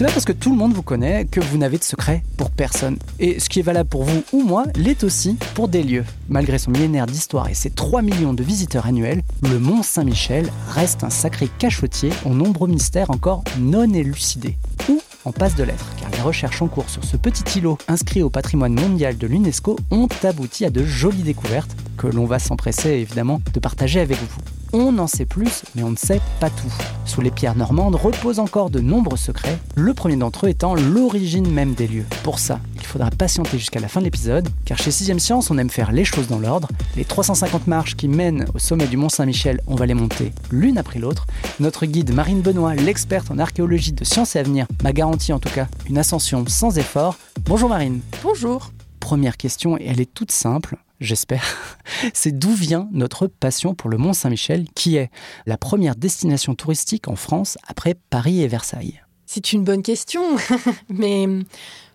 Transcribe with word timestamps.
C'est 0.00 0.06
pas 0.06 0.12
parce 0.12 0.24
que 0.24 0.32
tout 0.32 0.48
le 0.48 0.56
monde 0.56 0.72
vous 0.72 0.80
connaît 0.80 1.26
que 1.26 1.40
vous 1.40 1.58
n'avez 1.58 1.76
de 1.76 1.84
secret 1.84 2.22
pour 2.38 2.50
personne. 2.50 2.96
Et 3.18 3.38
ce 3.38 3.50
qui 3.50 3.58
est 3.58 3.62
valable 3.62 3.90
pour 3.90 4.04
vous 4.04 4.22
ou 4.32 4.42
moi 4.42 4.64
l'est 4.74 5.04
aussi 5.04 5.36
pour 5.54 5.68
des 5.68 5.82
lieux. 5.82 6.06
Malgré 6.30 6.56
son 6.56 6.70
millénaire 6.70 7.04
d'histoire 7.04 7.50
et 7.50 7.54
ses 7.54 7.68
3 7.68 8.00
millions 8.00 8.32
de 8.32 8.42
visiteurs 8.42 8.86
annuels, 8.86 9.20
le 9.42 9.58
Mont 9.58 9.82
Saint-Michel 9.82 10.50
reste 10.70 11.04
un 11.04 11.10
sacré 11.10 11.50
cachotier 11.58 12.08
aux 12.24 12.32
nombreux 12.32 12.66
mystères 12.66 13.10
encore 13.10 13.44
non 13.58 13.92
élucidés. 13.92 14.56
Ou 14.88 15.02
en 15.26 15.32
passe 15.32 15.54
de 15.54 15.64
l'être, 15.64 15.94
car 16.00 16.08
les 16.12 16.22
recherches 16.22 16.62
en 16.62 16.68
cours 16.68 16.88
sur 16.88 17.04
ce 17.04 17.18
petit 17.18 17.58
îlot 17.58 17.76
inscrit 17.86 18.22
au 18.22 18.30
patrimoine 18.30 18.80
mondial 18.80 19.18
de 19.18 19.26
l'UNESCO 19.26 19.76
ont 19.90 20.08
abouti 20.22 20.64
à 20.64 20.70
de 20.70 20.82
jolies 20.82 21.24
découvertes 21.24 21.76
que 21.98 22.06
l'on 22.06 22.24
va 22.24 22.38
s'empresser 22.38 22.88
évidemment 22.88 23.42
de 23.52 23.60
partager 23.60 24.00
avec 24.00 24.16
vous. 24.16 24.59
On 24.72 24.98
en 24.98 25.08
sait 25.08 25.26
plus, 25.26 25.64
mais 25.74 25.82
on 25.82 25.90
ne 25.90 25.96
sait 25.96 26.20
pas 26.38 26.48
tout. 26.48 26.72
Sous 27.04 27.20
les 27.20 27.32
pierres 27.32 27.56
normandes 27.56 27.96
reposent 27.96 28.38
encore 28.38 28.70
de 28.70 28.78
nombreux 28.78 29.16
secrets, 29.16 29.58
le 29.74 29.94
premier 29.94 30.14
d'entre 30.14 30.46
eux 30.46 30.48
étant 30.48 30.76
l'origine 30.76 31.50
même 31.50 31.74
des 31.74 31.88
lieux. 31.88 32.04
Pour 32.22 32.38
ça, 32.38 32.60
il 32.76 32.84
faudra 32.84 33.10
patienter 33.10 33.58
jusqu'à 33.58 33.80
la 33.80 33.88
fin 33.88 33.98
de 33.98 34.04
l'épisode, 34.04 34.48
car 34.64 34.78
chez 34.78 34.90
6ème 34.90 35.18
Science, 35.18 35.50
on 35.50 35.58
aime 35.58 35.70
faire 35.70 35.90
les 35.90 36.04
choses 36.04 36.28
dans 36.28 36.38
l'ordre. 36.38 36.68
Les 36.96 37.04
350 37.04 37.66
marches 37.66 37.96
qui 37.96 38.06
mènent 38.06 38.46
au 38.54 38.60
sommet 38.60 38.86
du 38.86 38.96
Mont 38.96 39.08
Saint-Michel, 39.08 39.60
on 39.66 39.74
va 39.74 39.86
les 39.86 39.94
monter 39.94 40.32
l'une 40.52 40.78
après 40.78 41.00
l'autre. 41.00 41.26
Notre 41.58 41.86
guide 41.86 42.14
Marine 42.14 42.40
Benoît, 42.40 42.76
l'experte 42.76 43.32
en 43.32 43.38
archéologie 43.38 43.92
de 43.92 44.04
Sciences 44.04 44.36
et 44.36 44.38
Avenir, 44.38 44.66
m'a 44.84 44.92
garanti 44.92 45.32
en 45.32 45.40
tout 45.40 45.50
cas 45.50 45.66
une 45.88 45.98
ascension 45.98 46.44
sans 46.46 46.78
effort. 46.78 47.16
Bonjour 47.44 47.68
Marine. 47.68 48.00
Bonjour. 48.22 48.70
Première 49.00 49.36
question, 49.36 49.76
et 49.78 49.86
elle 49.86 50.00
est 50.00 50.14
toute 50.14 50.30
simple 50.30 50.76
j'espère, 51.00 51.44
c'est 52.14 52.38
d'où 52.38 52.52
vient 52.52 52.88
notre 52.92 53.26
passion 53.26 53.74
pour 53.74 53.90
le 53.90 53.98
Mont 53.98 54.12
Saint-Michel, 54.12 54.66
qui 54.74 54.96
est 54.96 55.10
la 55.46 55.56
première 55.56 55.96
destination 55.96 56.54
touristique 56.54 57.08
en 57.08 57.16
France 57.16 57.58
après 57.66 57.94
Paris 58.10 58.42
et 58.42 58.48
Versailles. 58.48 59.00
C'est 59.26 59.52
une 59.52 59.64
bonne 59.64 59.82
question, 59.82 60.22
mais 60.88 61.26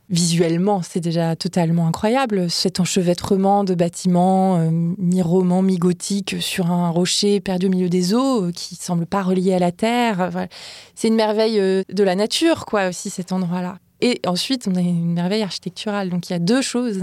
visuellement, 0.09 0.81
c'est 0.81 0.99
déjà 0.99 1.35
totalement 1.35 1.87
incroyable. 1.87 2.49
Cet 2.49 2.79
enchevêtrement 2.79 3.63
de 3.63 3.75
bâtiments 3.75 4.57
euh, 4.57 4.69
mi-roman, 4.71 5.61
mi-gothique 5.61 6.37
sur 6.39 6.71
un 6.71 6.89
rocher 6.89 7.39
perdu 7.39 7.67
au 7.67 7.69
milieu 7.69 7.89
des 7.89 8.13
eaux, 8.13 8.45
euh, 8.45 8.51
qui 8.51 8.75
semble 8.75 9.05
pas 9.05 9.23
relié 9.23 9.53
à 9.53 9.59
la 9.59 9.71
terre. 9.71 10.47
C'est 10.93 11.07
une 11.07 11.15
merveille 11.15 11.59
euh, 11.59 11.83
de 11.91 12.03
la 12.03 12.15
nature, 12.15 12.65
quoi, 12.65 12.87
aussi, 12.87 13.09
cet 13.09 13.31
endroit-là. 13.31 13.79
Et 14.01 14.21
ensuite, 14.25 14.67
on 14.71 14.75
a 14.75 14.81
une 14.81 15.13
merveille 15.13 15.43
architecturale. 15.43 16.09
Donc 16.09 16.29
il 16.29 16.33
y 16.33 16.35
a 16.35 16.39
deux 16.39 16.61
choses 16.61 17.01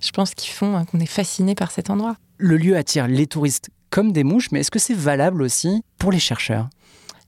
je 0.00 0.10
pense, 0.10 0.34
qu'ils 0.34 0.52
font 0.52 0.76
hein, 0.76 0.84
qu'on 0.84 1.00
est 1.00 1.06
fasciné 1.06 1.54
par 1.54 1.70
cet 1.70 1.90
endroit. 1.90 2.16
Le 2.36 2.56
lieu 2.56 2.76
attire 2.76 3.08
les 3.08 3.26
touristes 3.26 3.70
comme 3.90 4.12
des 4.12 4.24
mouches, 4.24 4.50
mais 4.52 4.60
est-ce 4.60 4.70
que 4.70 4.78
c'est 4.78 4.94
valable 4.94 5.42
aussi 5.42 5.82
pour 5.98 6.12
les 6.12 6.18
chercheurs? 6.18 6.68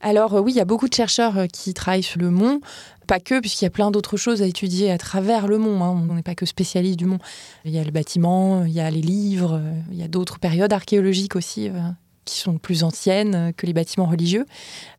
Alors 0.01 0.33
euh, 0.35 0.41
oui, 0.41 0.53
il 0.53 0.55
y 0.55 0.61
a 0.61 0.65
beaucoup 0.65 0.87
de 0.87 0.93
chercheurs 0.93 1.37
euh, 1.37 1.47
qui 1.47 1.73
travaillent 1.73 2.03
sur 2.03 2.19
le 2.19 2.31
mont, 2.31 2.59
pas 3.07 3.19
que, 3.19 3.39
puisqu'il 3.39 3.65
y 3.65 3.67
a 3.67 3.71
plein 3.71 3.91
d'autres 3.91 4.17
choses 4.17 4.41
à 4.41 4.45
étudier 4.45 4.91
à 4.91 4.97
travers 4.97 5.47
le 5.47 5.57
mont. 5.57 5.83
Hein. 5.83 6.07
On 6.09 6.15
n'est 6.15 6.23
pas 6.23 6.35
que 6.35 6.45
spécialiste 6.45 6.97
du 6.97 7.05
mont. 7.05 7.19
Il 7.65 7.71
y 7.71 7.79
a 7.79 7.83
le 7.83 7.91
bâtiment, 7.91 8.65
il 8.65 8.71
y 8.71 8.79
a 8.79 8.89
les 8.89 9.01
livres, 9.01 9.59
euh, 9.61 9.73
il 9.91 9.97
y 9.97 10.03
a 10.03 10.07
d'autres 10.07 10.39
périodes 10.39 10.73
archéologiques 10.73 11.35
aussi 11.35 11.69
qui 12.25 12.39
sont 12.39 12.57
plus 12.57 12.83
anciennes 12.83 13.53
que 13.57 13.65
les 13.65 13.73
bâtiments 13.73 14.05
religieux. 14.05 14.45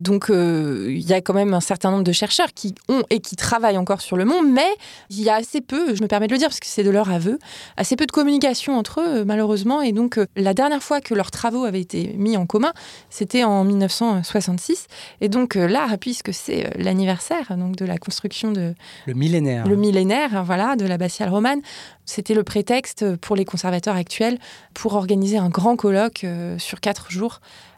Donc 0.01 0.29
euh, 0.29 0.87
il 0.89 1.07
y 1.07 1.13
a 1.13 1.21
quand 1.21 1.33
même 1.33 1.53
un 1.53 1.61
certain 1.61 1.91
nombre 1.91 2.03
de 2.03 2.11
chercheurs 2.11 2.53
qui 2.53 2.75
ont 2.89 3.03
et 3.09 3.19
qui 3.19 3.35
travaillent 3.35 3.77
encore 3.77 4.01
sur 4.01 4.17
le 4.17 4.25
monde, 4.25 4.49
mais 4.49 4.69
il 5.09 5.21
y 5.21 5.29
a 5.29 5.35
assez 5.35 5.61
peu, 5.61 5.95
je 5.95 6.01
me 6.01 6.07
permets 6.07 6.27
de 6.27 6.33
le 6.33 6.37
dire 6.37 6.49
parce 6.49 6.59
que 6.59 6.67
c'est 6.67 6.83
de 6.83 6.89
leur 6.89 7.09
aveu, 7.11 7.39
assez 7.77 7.95
peu 7.95 8.05
de 8.05 8.11
communication 8.11 8.77
entre 8.77 9.01
eux 9.01 9.23
malheureusement. 9.23 9.81
Et 9.81 9.91
donc 9.91 10.17
euh, 10.17 10.27
la 10.35 10.53
dernière 10.53 10.83
fois 10.83 11.01
que 11.01 11.13
leurs 11.13 11.31
travaux 11.31 11.65
avaient 11.65 11.81
été 11.81 12.13
mis 12.17 12.37
en 12.37 12.45
commun, 12.45 12.73
c'était 13.09 13.43
en 13.43 13.63
1966. 13.63 14.87
Et 15.21 15.29
donc 15.29 15.55
euh, 15.55 15.67
là, 15.67 15.87
puisque 15.97 16.33
c'est 16.33 16.71
l'anniversaire 16.77 17.55
donc 17.57 17.75
de 17.75 17.85
la 17.85 17.97
construction 17.97 18.51
de 18.51 18.73
le 19.05 19.13
millénaire, 19.13 19.67
le 19.67 19.75
millénaire, 19.75 20.43
voilà, 20.43 20.75
de 20.75 20.85
l'abbatiale 20.85 21.29
romane, 21.29 21.61
c'était 22.05 22.33
le 22.33 22.43
prétexte 22.43 23.15
pour 23.17 23.35
les 23.35 23.45
conservateurs 23.45 23.95
actuels 23.95 24.37
pour 24.73 24.95
organiser 24.95 25.37
un 25.37 25.49
grand 25.49 25.75
colloque 25.75 26.23
euh, 26.23 26.57
sur 26.59 26.79
quatre 26.81 27.11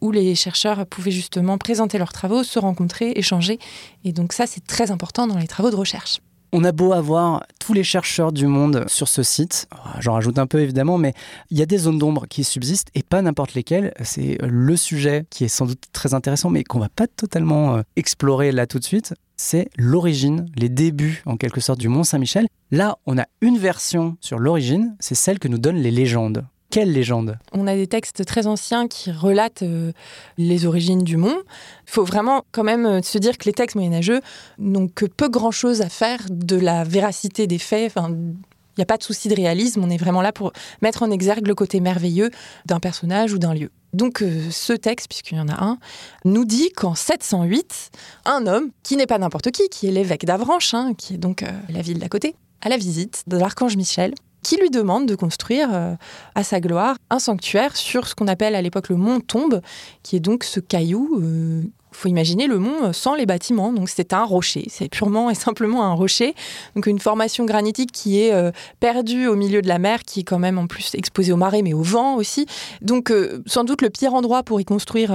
où 0.00 0.10
les 0.10 0.34
chercheurs 0.34 0.86
pouvaient 0.86 1.10
justement 1.10 1.58
présenter 1.58 1.98
leurs 1.98 2.12
travaux, 2.12 2.42
se 2.42 2.58
rencontrer, 2.58 3.12
échanger. 3.16 3.58
Et 4.04 4.12
donc 4.12 4.32
ça, 4.32 4.46
c'est 4.46 4.66
très 4.66 4.90
important 4.90 5.26
dans 5.26 5.38
les 5.38 5.46
travaux 5.48 5.70
de 5.70 5.76
recherche. 5.76 6.20
On 6.52 6.64
a 6.64 6.72
beau 6.72 6.92
avoir 6.92 7.44
tous 7.58 7.72
les 7.72 7.82
chercheurs 7.82 8.32
du 8.32 8.46
monde 8.46 8.84
sur 8.86 9.08
ce 9.08 9.22
site, 9.22 9.68
j'en 9.98 10.14
rajoute 10.14 10.38
un 10.38 10.46
peu 10.46 10.60
évidemment, 10.60 10.96
mais 10.96 11.12
il 11.50 11.58
y 11.58 11.62
a 11.62 11.66
des 11.66 11.76
zones 11.76 11.98
d'ombre 11.98 12.26
qui 12.28 12.44
subsistent 12.44 12.88
et 12.94 13.02
pas 13.02 13.20
n'importe 13.20 13.54
lesquelles. 13.54 13.92
C'est 14.02 14.38
le 14.40 14.76
sujet 14.76 15.26
qui 15.28 15.44
est 15.44 15.48
sans 15.48 15.66
doute 15.66 15.82
très 15.92 16.14
intéressant, 16.14 16.48
mais 16.48 16.62
qu'on 16.62 16.78
va 16.78 16.88
pas 16.88 17.08
totalement 17.08 17.76
euh, 17.76 17.82
explorer 17.96 18.52
là 18.52 18.66
tout 18.66 18.78
de 18.78 18.84
suite. 18.84 19.12
C'est 19.36 19.68
l'origine, 19.76 20.46
les 20.56 20.68
débuts 20.68 21.22
en 21.26 21.36
quelque 21.36 21.60
sorte 21.60 21.80
du 21.80 21.88
Mont 21.88 22.04
Saint-Michel. 22.04 22.46
Là, 22.70 22.96
on 23.06 23.18
a 23.18 23.26
une 23.40 23.58
version 23.58 24.16
sur 24.20 24.38
l'origine, 24.38 24.96
c'est 25.00 25.14
celle 25.14 25.38
que 25.38 25.48
nous 25.48 25.58
donnent 25.58 25.76
les 25.76 25.90
légendes. 25.90 26.46
Quelle 26.76 26.92
légende 26.92 27.38
On 27.52 27.66
a 27.66 27.74
des 27.74 27.86
textes 27.86 28.26
très 28.26 28.46
anciens 28.46 28.86
qui 28.86 29.10
relatent 29.10 29.62
euh, 29.62 29.92
les 30.36 30.66
origines 30.66 31.04
du 31.04 31.16
mont. 31.16 31.38
Il 31.86 31.90
faut 31.90 32.04
vraiment 32.04 32.44
quand 32.52 32.64
même 32.64 32.84
euh, 32.84 33.00
se 33.00 33.16
dire 33.16 33.38
que 33.38 33.46
les 33.46 33.54
textes 33.54 33.76
moyenâgeux 33.76 34.20
n'ont 34.58 34.86
que 34.86 35.06
peu 35.06 35.30
grand-chose 35.30 35.80
à 35.80 35.88
faire 35.88 36.20
de 36.28 36.56
la 36.56 36.84
véracité 36.84 37.46
des 37.46 37.56
faits. 37.56 37.90
Enfin, 37.96 38.10
il 38.10 38.34
n'y 38.76 38.82
a 38.82 38.84
pas 38.84 38.98
de 38.98 39.02
souci 39.02 39.28
de 39.28 39.34
réalisme, 39.34 39.82
on 39.82 39.88
est 39.88 39.96
vraiment 39.96 40.20
là 40.20 40.32
pour 40.32 40.52
mettre 40.82 41.02
en 41.02 41.10
exergue 41.10 41.46
le 41.46 41.54
côté 41.54 41.80
merveilleux 41.80 42.30
d'un 42.66 42.78
personnage 42.78 43.32
ou 43.32 43.38
d'un 43.38 43.54
lieu. 43.54 43.70
Donc 43.94 44.20
euh, 44.20 44.50
ce 44.50 44.74
texte, 44.74 45.08
puisqu'il 45.08 45.38
y 45.38 45.40
en 45.40 45.48
a 45.48 45.64
un, 45.64 45.78
nous 46.26 46.44
dit 46.44 46.72
qu'en 46.72 46.94
708, 46.94 47.90
un 48.26 48.46
homme, 48.46 48.68
qui 48.82 48.96
n'est 48.96 49.06
pas 49.06 49.16
n'importe 49.16 49.50
qui, 49.50 49.70
qui 49.70 49.86
est 49.86 49.92
l'évêque 49.92 50.26
d'Avranches, 50.26 50.74
hein, 50.74 50.92
qui 50.92 51.14
est 51.14 51.18
donc 51.18 51.42
la 51.70 51.80
ville 51.80 52.00
d'à 52.00 52.10
côté, 52.10 52.34
à 52.60 52.68
la 52.68 52.76
visite 52.76 53.22
de 53.28 53.38
l'archange 53.38 53.76
Michel, 53.78 54.12
qui 54.46 54.56
lui 54.56 54.70
demande 54.70 55.06
de 55.06 55.16
construire 55.16 55.70
euh, 55.72 55.96
à 56.36 56.44
sa 56.44 56.60
gloire 56.60 56.94
un 57.10 57.18
sanctuaire 57.18 57.76
sur 57.76 58.06
ce 58.06 58.14
qu'on 58.14 58.28
appelle 58.28 58.54
à 58.54 58.62
l'époque 58.62 58.90
le 58.90 58.94
mont 58.94 59.18
Tombe, 59.18 59.60
qui 60.04 60.14
est 60.14 60.20
donc 60.20 60.44
ce 60.44 60.60
caillou. 60.60 61.16
Il 61.18 61.24
euh, 61.24 61.62
faut 61.90 62.08
imaginer 62.08 62.46
le 62.46 62.60
mont 62.60 62.92
sans 62.92 63.16
les 63.16 63.26
bâtiments, 63.26 63.72
donc 63.72 63.88
c'est 63.88 64.12
un 64.12 64.22
rocher, 64.22 64.66
c'est 64.68 64.88
purement 64.88 65.30
et 65.30 65.34
simplement 65.34 65.82
un 65.82 65.94
rocher, 65.94 66.36
donc 66.76 66.86
une 66.86 67.00
formation 67.00 67.44
granitique 67.44 67.90
qui 67.90 68.20
est 68.20 68.32
euh, 68.32 68.52
perdue 68.78 69.26
au 69.26 69.34
milieu 69.34 69.62
de 69.62 69.68
la 69.68 69.80
mer, 69.80 70.04
qui 70.04 70.20
est 70.20 70.24
quand 70.24 70.38
même 70.38 70.58
en 70.58 70.68
plus 70.68 70.94
exposée 70.94 71.32
au 71.32 71.36
marais 71.36 71.62
mais 71.62 71.74
au 71.74 71.82
vent 71.82 72.14
aussi, 72.14 72.46
donc 72.82 73.12
sans 73.46 73.64
doute 73.64 73.82
le 73.82 73.90
pire 73.90 74.14
endroit 74.14 74.44
pour 74.44 74.60
y 74.60 74.64
construire 74.64 75.10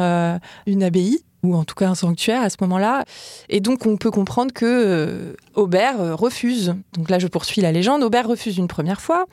une 0.65 0.83
abbaye 0.83 1.23
ou 1.43 1.55
en 1.55 1.63
tout 1.63 1.75
cas 1.75 1.87
un 1.87 1.95
sanctuaire 1.95 2.41
à 2.41 2.49
ce 2.49 2.57
moment-là. 2.61 3.05
Et 3.49 3.59
donc 3.59 3.85
on 3.85 3.97
peut 3.97 4.11
comprendre 4.11 4.53
que 4.53 4.65
euh, 4.65 5.33
Aubert 5.55 5.99
euh, 5.99 6.15
refuse. 6.15 6.75
Donc 6.93 7.09
là 7.09 7.19
je 7.19 7.27
poursuis 7.27 7.61
la 7.61 7.71
légende. 7.71 8.03
Aubert 8.03 8.27
refuse 8.27 8.57
une 8.57 8.67
première 8.67 9.01
fois. 9.01 9.25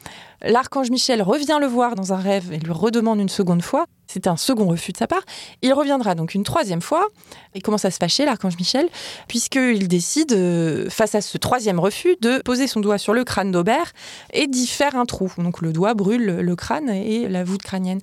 L'archange 0.43 0.91
Michel 0.91 1.23
revient 1.23 1.59
le 1.61 1.67
voir 1.67 1.95
dans 1.95 2.13
un 2.13 2.17
rêve 2.17 2.53
et 2.53 2.59
lui 2.59 2.73
redemande 2.73 3.19
une 3.19 3.29
seconde 3.29 3.63
fois. 3.63 3.87
C'est 4.07 4.27
un 4.27 4.37
second 4.37 4.67
refus 4.67 4.93
de 4.93 4.97
sa 4.97 5.07
part. 5.07 5.23
Il 5.63 5.73
reviendra 5.75 6.15
donc 6.15 6.35
une 6.35 6.45
troisième 6.45 6.81
fois. 6.81 7.09
Il 7.55 7.63
commence 7.63 7.85
à 7.85 7.91
se 7.91 7.99
fâcher, 7.99 8.25
l'archange 8.25 8.57
Michel, 8.57 8.89
puisqu'il 9.27 9.89
décide, 9.89 10.33
euh, 10.33 10.89
face 10.89 11.15
à 11.15 11.21
ce 11.21 11.37
troisième 11.39 11.79
refus, 11.79 12.17
de 12.21 12.41
poser 12.43 12.67
son 12.67 12.81
doigt 12.81 12.99
sur 12.99 13.13
le 13.13 13.25
crâne 13.25 13.51
d'Aubert 13.51 13.93
et 14.33 14.47
d'y 14.47 14.67
faire 14.67 14.97
un 14.97 15.07
trou. 15.07 15.31
Donc 15.39 15.61
le 15.61 15.73
doigt 15.73 15.95
brûle 15.95 16.25
le 16.25 16.57
crâne 16.57 16.89
et 16.89 17.29
la 17.29 17.45
voûte 17.45 17.63
crânienne. 17.63 18.01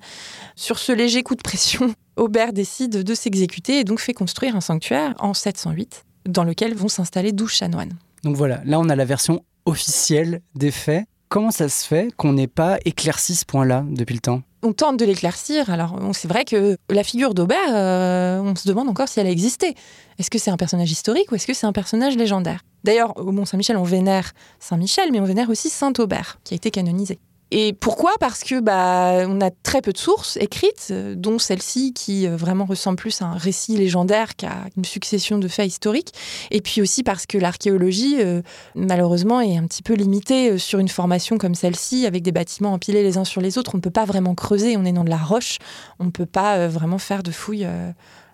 Sur 0.54 0.78
ce 0.78 0.92
léger 0.92 1.22
coup 1.22 1.34
de 1.34 1.42
pression, 1.42 1.94
Aubert 2.16 2.52
décide 2.52 3.02
de 3.02 3.14
s'exécuter 3.14 3.80
et 3.80 3.84
donc 3.84 3.98
fait 3.98 4.14
construire 4.14 4.54
un 4.56 4.60
sanctuaire 4.60 5.14
en 5.18 5.34
708 5.34 6.04
dans 6.26 6.44
lequel 6.44 6.74
vont 6.74 6.88
s'installer 6.88 7.32
12 7.32 7.50
chanoines. 7.50 7.92
Donc 8.24 8.36
voilà, 8.36 8.60
là 8.64 8.78
on 8.78 8.88
a 8.88 8.96
la 8.96 9.04
version 9.04 9.44
officielle 9.64 10.40
des 10.54 10.70
faits. 10.70 11.06
Comment 11.28 11.50
ça 11.50 11.68
se 11.68 11.84
fait 11.84 12.12
qu'on 12.16 12.34
n'ait 12.34 12.46
pas 12.46 12.78
éclairci 12.84 13.34
ce 13.34 13.44
point-là 13.44 13.84
depuis 13.88 14.14
le 14.14 14.20
temps? 14.20 14.42
On 14.62 14.72
tente 14.72 14.96
de 14.96 15.04
l'éclaircir. 15.04 15.70
Alors, 15.70 15.98
c'est 16.12 16.28
vrai 16.28 16.44
que 16.44 16.76
la 16.88 17.02
figure 17.02 17.34
d'Aubert, 17.34 17.58
euh, 17.74 18.40
on 18.40 18.54
se 18.54 18.68
demande 18.68 18.88
encore 18.88 19.08
si 19.08 19.18
elle 19.18 19.26
a 19.26 19.30
existé. 19.30 19.74
Est-ce 20.18 20.30
que 20.30 20.38
c'est 20.38 20.50
un 20.50 20.56
personnage 20.56 20.90
historique 20.90 21.30
ou 21.32 21.34
est-ce 21.34 21.46
que 21.46 21.54
c'est 21.54 21.66
un 21.66 21.72
personnage 21.72 22.16
légendaire? 22.16 22.60
D'ailleurs, 22.84 23.16
au 23.16 23.32
Mont-Saint-Michel, 23.32 23.76
on 23.76 23.82
vénère 23.82 24.32
Saint-Michel, 24.60 25.10
mais 25.10 25.20
on 25.20 25.24
vénère 25.24 25.50
aussi 25.50 25.68
Saint-Aubert, 25.68 26.38
qui 26.44 26.54
a 26.54 26.56
été 26.56 26.70
canonisé. 26.70 27.18
Et 27.52 27.72
pourquoi? 27.74 28.12
Parce 28.18 28.42
que 28.42 28.58
bah, 28.60 29.24
on 29.28 29.40
a 29.40 29.50
très 29.50 29.80
peu 29.80 29.92
de 29.92 29.98
sources 29.98 30.36
écrites, 30.38 30.88
euh, 30.90 31.14
dont 31.14 31.38
celle-ci 31.38 31.92
qui 31.92 32.26
euh, 32.26 32.36
vraiment 32.36 32.64
ressemble 32.64 32.96
plus 32.96 33.22
à 33.22 33.26
un 33.26 33.36
récit 33.36 33.76
légendaire 33.76 34.34
qu'à 34.34 34.64
une 34.76 34.84
succession 34.84 35.38
de 35.38 35.46
faits 35.46 35.68
historiques. 35.68 36.12
Et 36.50 36.60
puis 36.60 36.82
aussi 36.82 37.04
parce 37.04 37.24
que 37.24 37.38
l'archéologie, 37.38 38.16
euh, 38.18 38.42
malheureusement, 38.74 39.40
est 39.40 39.56
un 39.56 39.66
petit 39.66 39.84
peu 39.84 39.94
limitée 39.94 40.58
sur 40.58 40.80
une 40.80 40.88
formation 40.88 41.38
comme 41.38 41.54
celle-ci, 41.54 42.04
avec 42.04 42.24
des 42.24 42.32
bâtiments 42.32 42.72
empilés 42.72 43.04
les 43.04 43.16
uns 43.16 43.24
sur 43.24 43.40
les 43.40 43.58
autres. 43.58 43.72
On 43.74 43.78
ne 43.78 43.82
peut 43.82 43.90
pas 43.90 44.04
vraiment 44.04 44.34
creuser, 44.34 44.76
on 44.76 44.84
est 44.84 44.92
dans 44.92 45.04
de 45.04 45.10
la 45.10 45.16
roche, 45.16 45.58
on 46.00 46.04
ne 46.04 46.10
peut 46.10 46.26
pas 46.26 46.66
vraiment 46.66 46.98
faire 46.98 47.22
de 47.22 47.30
fouilles, 47.30 47.68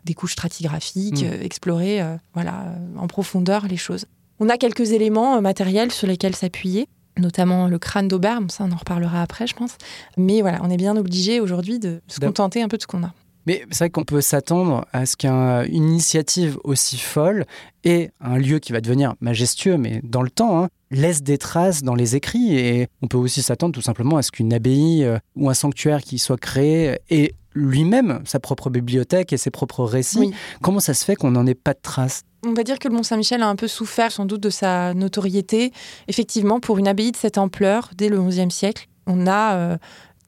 des 0.04 0.14
couches 0.14 0.32
stratigraphiques, 0.32 1.22
mmh. 1.22 1.42
explorer 1.42 2.02
voilà, 2.34 2.64
en 2.96 3.06
profondeur 3.06 3.66
les 3.66 3.76
choses. 3.76 4.06
On 4.40 4.48
a 4.48 4.56
quelques 4.56 4.92
éléments 4.92 5.40
matériels 5.42 5.92
sur 5.92 6.06
lesquels 6.06 6.34
s'appuyer 6.34 6.88
notamment 7.18 7.68
le 7.68 7.78
crâne 7.78 8.08
d'Aubert, 8.08 8.40
ça 8.48 8.64
on 8.64 8.72
en 8.72 8.76
reparlera 8.76 9.22
après 9.22 9.46
je 9.46 9.54
pense. 9.54 9.76
Mais 10.16 10.40
voilà, 10.40 10.60
on 10.62 10.70
est 10.70 10.76
bien 10.76 10.96
obligé 10.96 11.40
aujourd'hui 11.40 11.78
de 11.78 12.00
se 12.08 12.20
contenter 12.20 12.62
un 12.62 12.68
peu 12.68 12.76
de 12.76 12.82
ce 12.82 12.86
qu'on 12.86 13.02
a. 13.04 13.12
Mais 13.46 13.64
c'est 13.70 13.78
vrai 13.78 13.90
qu'on 13.90 14.04
peut 14.04 14.20
s'attendre 14.20 14.86
à 14.92 15.04
ce 15.04 15.16
qu'une 15.16 15.74
initiative 15.74 16.58
aussi 16.64 16.98
folle 16.98 17.44
et 17.84 18.10
un 18.20 18.38
lieu 18.38 18.60
qui 18.60 18.72
va 18.72 18.80
devenir 18.80 19.14
majestueux, 19.20 19.76
mais 19.76 20.00
dans 20.04 20.22
le 20.22 20.30
temps, 20.30 20.62
hein, 20.62 20.68
laisse 20.90 21.22
des 21.22 21.38
traces 21.38 21.82
dans 21.82 21.94
les 21.94 22.14
écrits. 22.14 22.56
Et 22.56 22.88
on 23.02 23.08
peut 23.08 23.18
aussi 23.18 23.42
s'attendre 23.42 23.74
tout 23.74 23.82
simplement 23.82 24.16
à 24.16 24.22
ce 24.22 24.30
qu'une 24.30 24.52
abbaye 24.52 25.04
euh, 25.04 25.18
ou 25.34 25.50
un 25.50 25.54
sanctuaire 25.54 26.02
qui 26.02 26.18
soit 26.18 26.38
créé 26.38 26.98
ait 27.10 27.34
lui-même 27.54 28.20
sa 28.24 28.38
propre 28.38 28.70
bibliothèque 28.70 29.32
et 29.32 29.36
ses 29.36 29.50
propres 29.50 29.84
récits. 29.84 30.32
Comment 30.62 30.80
ça 30.80 30.94
se 30.94 31.04
fait 31.04 31.16
qu'on 31.16 31.32
n'en 31.32 31.46
ait 31.46 31.54
pas 31.54 31.74
de 31.74 31.80
traces? 31.82 32.22
On 32.44 32.52
va 32.54 32.64
dire 32.64 32.78
que 32.78 32.88
le 32.88 32.94
Mont-Saint-Michel 32.94 33.42
a 33.42 33.48
un 33.48 33.56
peu 33.56 33.68
souffert 33.68 34.10
sans 34.10 34.24
doute 34.24 34.40
de 34.40 34.50
sa 34.50 34.94
notoriété. 34.94 35.72
Effectivement, 36.08 36.60
pour 36.60 36.78
une 36.78 36.88
abbaye 36.88 37.12
de 37.12 37.16
cette 37.16 37.38
ampleur, 37.38 37.90
dès 37.96 38.08
le 38.08 38.20
XIe 38.20 38.50
siècle, 38.50 38.88
on 39.06 39.26
a 39.26 39.54
euh, 39.56 39.76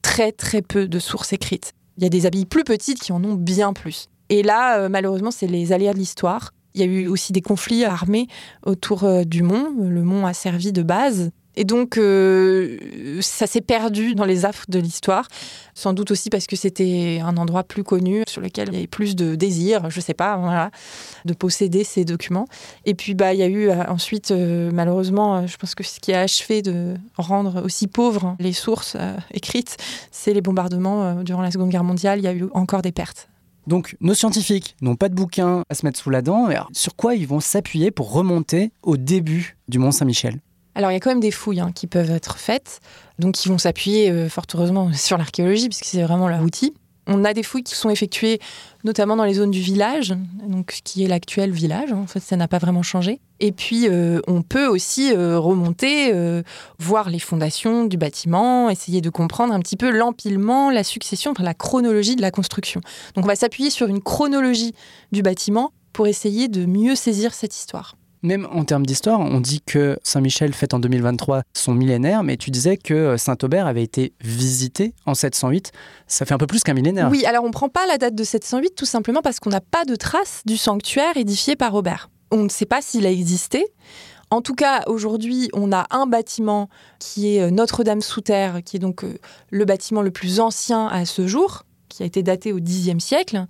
très 0.01 0.31
très 0.31 0.61
peu 0.61 0.87
de 0.87 0.99
sources 0.99 1.33
écrites. 1.33 1.73
Il 1.97 2.03
y 2.03 2.05
a 2.05 2.09
des 2.09 2.25
abbayes 2.25 2.45
plus 2.45 2.63
petites 2.63 2.99
qui 2.99 3.11
en 3.11 3.23
ont 3.23 3.35
bien 3.35 3.73
plus. 3.73 4.07
Et 4.29 4.43
là, 4.43 4.79
euh, 4.79 4.89
malheureusement, 4.89 5.31
c'est 5.31 5.47
les 5.47 5.73
aléas 5.73 5.93
de 5.93 5.99
l'histoire. 5.99 6.51
Il 6.73 6.81
y 6.81 6.83
a 6.83 6.87
eu 6.87 7.07
aussi 7.07 7.31
des 7.31 7.41
conflits 7.41 7.85
armés 7.85 8.27
autour 8.65 9.03
euh, 9.03 9.23
du 9.23 9.43
mont. 9.43 9.73
Le 9.77 10.03
mont 10.03 10.25
a 10.25 10.33
servi 10.33 10.71
de 10.71 10.83
base 10.83 11.31
et 11.55 11.63
donc, 11.63 11.97
euh, 11.97 12.77
ça 13.21 13.47
s'est 13.47 13.61
perdu 13.61 14.15
dans 14.15 14.25
les 14.25 14.45
affres 14.45 14.65
de 14.67 14.79
l'histoire, 14.79 15.27
sans 15.73 15.93
doute 15.93 16.11
aussi 16.11 16.29
parce 16.29 16.47
que 16.47 16.55
c'était 16.55 17.19
un 17.23 17.37
endroit 17.37 17.63
plus 17.63 17.83
connu, 17.83 18.23
sur 18.27 18.41
lequel 18.41 18.69
il 18.69 18.73
y 18.73 18.77
avait 18.77 18.87
plus 18.87 19.15
de 19.15 19.35
désir, 19.35 19.89
je 19.89 19.99
sais 20.01 20.13
pas, 20.13 20.71
de 21.25 21.33
posséder 21.33 21.83
ces 21.83 22.05
documents. 22.05 22.47
Et 22.85 22.93
puis, 22.93 23.13
bah, 23.13 23.33
il 23.33 23.39
y 23.39 23.43
a 23.43 23.47
eu 23.47 23.69
euh, 23.69 23.83
ensuite, 23.87 24.31
euh, 24.31 24.69
malheureusement, 24.73 25.47
je 25.47 25.57
pense 25.57 25.75
que 25.75 25.83
ce 25.83 25.99
qui 25.99 26.13
a 26.13 26.21
achevé 26.21 26.61
de 26.61 26.95
rendre 27.17 27.63
aussi 27.63 27.87
pauvres 27.87 28.35
les 28.39 28.53
sources 28.53 28.97
écrites, 29.33 29.77
c'est 30.11 30.33
les 30.33 30.41
bombardements 30.41 31.23
durant 31.23 31.41
la 31.41 31.51
Seconde 31.51 31.69
Guerre 31.69 31.83
mondiale. 31.83 32.19
Il 32.19 32.25
y 32.25 32.27
a 32.27 32.33
eu 32.33 32.45
encore 32.53 32.81
des 32.81 32.91
pertes. 32.91 33.29
Donc 33.67 33.95
nos 33.99 34.13
scientifiques 34.13 34.75
n'ont 34.81 34.95
pas 34.95 35.09
de 35.09 35.15
bouquin 35.15 35.63
à 35.69 35.73
se 35.73 35.85
mettre 35.85 35.99
sous 35.99 36.09
la 36.09 36.21
dent. 36.21 36.47
sur 36.71 36.95
quoi 36.95 37.15
ils 37.15 37.27
vont 37.27 37.39
s'appuyer 37.39 37.91
pour 37.91 38.11
remonter 38.11 38.71
au 38.83 38.97
début 38.97 39.57
du 39.67 39.79
Mont 39.79 39.91
Saint-Michel? 39.91 40.39
Alors, 40.75 40.91
il 40.91 40.93
y 40.93 40.97
a 40.97 40.99
quand 40.99 41.09
même 41.09 41.21
des 41.21 41.31
fouilles 41.31 41.61
hein, 41.61 41.71
qui 41.73 41.87
peuvent 41.87 42.11
être 42.11 42.37
faites, 42.37 42.81
donc 43.17 43.35
qui 43.35 43.47
vont 43.47 43.57
s'appuyer 43.57 44.11
euh, 44.11 44.29
fort 44.29 44.45
heureusement 44.53 44.91
sur 44.93 45.17
l'archéologie, 45.17 45.69
puisque 45.69 45.85
c'est 45.85 46.03
vraiment 46.03 46.27
leur 46.27 46.41
outil. 46.41 46.73
On 47.07 47.23
a 47.23 47.35
des 47.35 47.43
fouilles 47.43 47.63
qui 47.63 47.75
sont 47.75 47.91
effectuées 47.91 48.39
notamment 48.83 49.15
dans 49.15 49.25
les 49.25 49.35
zones 49.35 49.51
du 49.51 49.59
village, 49.59 50.15
donc 50.47 50.71
ce 50.71 50.81
qui 50.81 51.03
est 51.03 51.07
l'actuel 51.07 51.51
village. 51.51 51.91
Hein. 51.91 52.01
En 52.03 52.07
fait, 52.07 52.19
ça 52.19 52.35
n'a 52.35 52.47
pas 52.47 52.57
vraiment 52.57 52.81
changé. 52.81 53.19
Et 53.39 53.51
puis, 53.51 53.87
euh, 53.87 54.21
on 54.27 54.41
peut 54.41 54.65
aussi 54.65 55.13
euh, 55.13 55.37
remonter, 55.37 56.11
voir 56.79 57.11
les 57.11 57.19
fondations 57.19 57.85
du 57.85 57.97
bâtiment, 57.97 58.71
essayer 58.71 59.01
de 59.01 59.09
comprendre 59.11 59.53
un 59.53 59.59
petit 59.59 59.77
peu 59.77 59.91
l'empilement, 59.91 60.71
la 60.71 60.83
succession, 60.83 61.33
la 61.39 61.53
chronologie 61.53 62.15
de 62.15 62.21
la 62.21 62.31
construction. 62.31 62.81
Donc, 63.13 63.25
on 63.25 63.27
va 63.27 63.35
s'appuyer 63.35 63.69
sur 63.69 63.87
une 63.87 64.01
chronologie 64.01 64.73
du 65.11 65.21
bâtiment 65.21 65.73
pour 65.93 66.07
essayer 66.07 66.47
de 66.47 66.65
mieux 66.65 66.95
saisir 66.95 67.35
cette 67.35 67.55
histoire. 67.55 67.95
Même 68.25 68.47
en 68.51 68.65
termes 68.65 68.87
d'histoire, 68.87 69.19
on 69.19 69.39
dit 69.39 69.61
que 69.61 69.99
Saint-Michel 70.01 70.51
fête 70.55 70.73
en 70.73 70.79
2023 70.79 71.43
son 71.53 71.75
millénaire, 71.75 72.23
mais 72.23 72.37
tu 72.37 72.49
disais 72.49 72.75
que 72.75 73.17
Saint-Aubert 73.17 73.67
avait 73.67 73.83
été 73.83 74.13
visité 74.19 74.95
en 75.05 75.13
708. 75.13 75.71
Ça 76.07 76.25
fait 76.25 76.33
un 76.33 76.39
peu 76.39 76.47
plus 76.47 76.63
qu'un 76.63 76.73
millénaire. 76.73 77.09
Oui, 77.11 77.23
alors 77.25 77.43
on 77.43 77.49
ne 77.49 77.53
prend 77.53 77.69
pas 77.69 77.85
la 77.85 77.99
date 77.99 78.15
de 78.15 78.23
708 78.23 78.73
tout 78.75 78.85
simplement 78.85 79.21
parce 79.21 79.39
qu'on 79.39 79.51
n'a 79.51 79.61
pas 79.61 79.85
de 79.85 79.95
trace 79.95 80.41
du 80.47 80.57
sanctuaire 80.57 81.15
édifié 81.17 81.55
par 81.55 81.75
Aubert. 81.75 82.09
On 82.31 82.41
ne 82.43 82.49
sait 82.49 82.65
pas 82.65 82.81
s'il 82.81 83.05
a 83.05 83.11
existé. 83.11 83.63
En 84.31 84.41
tout 84.41 84.55
cas, 84.55 84.81
aujourd'hui, 84.87 85.49
on 85.53 85.71
a 85.71 85.85
un 85.91 86.07
bâtiment 86.07 86.67
qui 86.97 87.35
est 87.35 87.43
euh, 87.43 87.51
Notre-Dame 87.51 88.01
sous 88.01 88.21
terre, 88.21 88.63
qui 88.65 88.77
est 88.77 88.79
donc 88.79 89.03
euh, 89.03 89.19
le 89.51 89.65
bâtiment 89.65 90.01
le 90.01 90.09
plus 90.09 90.39
ancien 90.39 90.87
à 90.87 91.05
ce 91.05 91.27
jour, 91.27 91.61
qui 91.89 92.01
a 92.01 92.07
été 92.07 92.23
daté 92.23 92.51
au 92.51 92.59
Xe 92.59 92.97
siècle. 92.97 93.45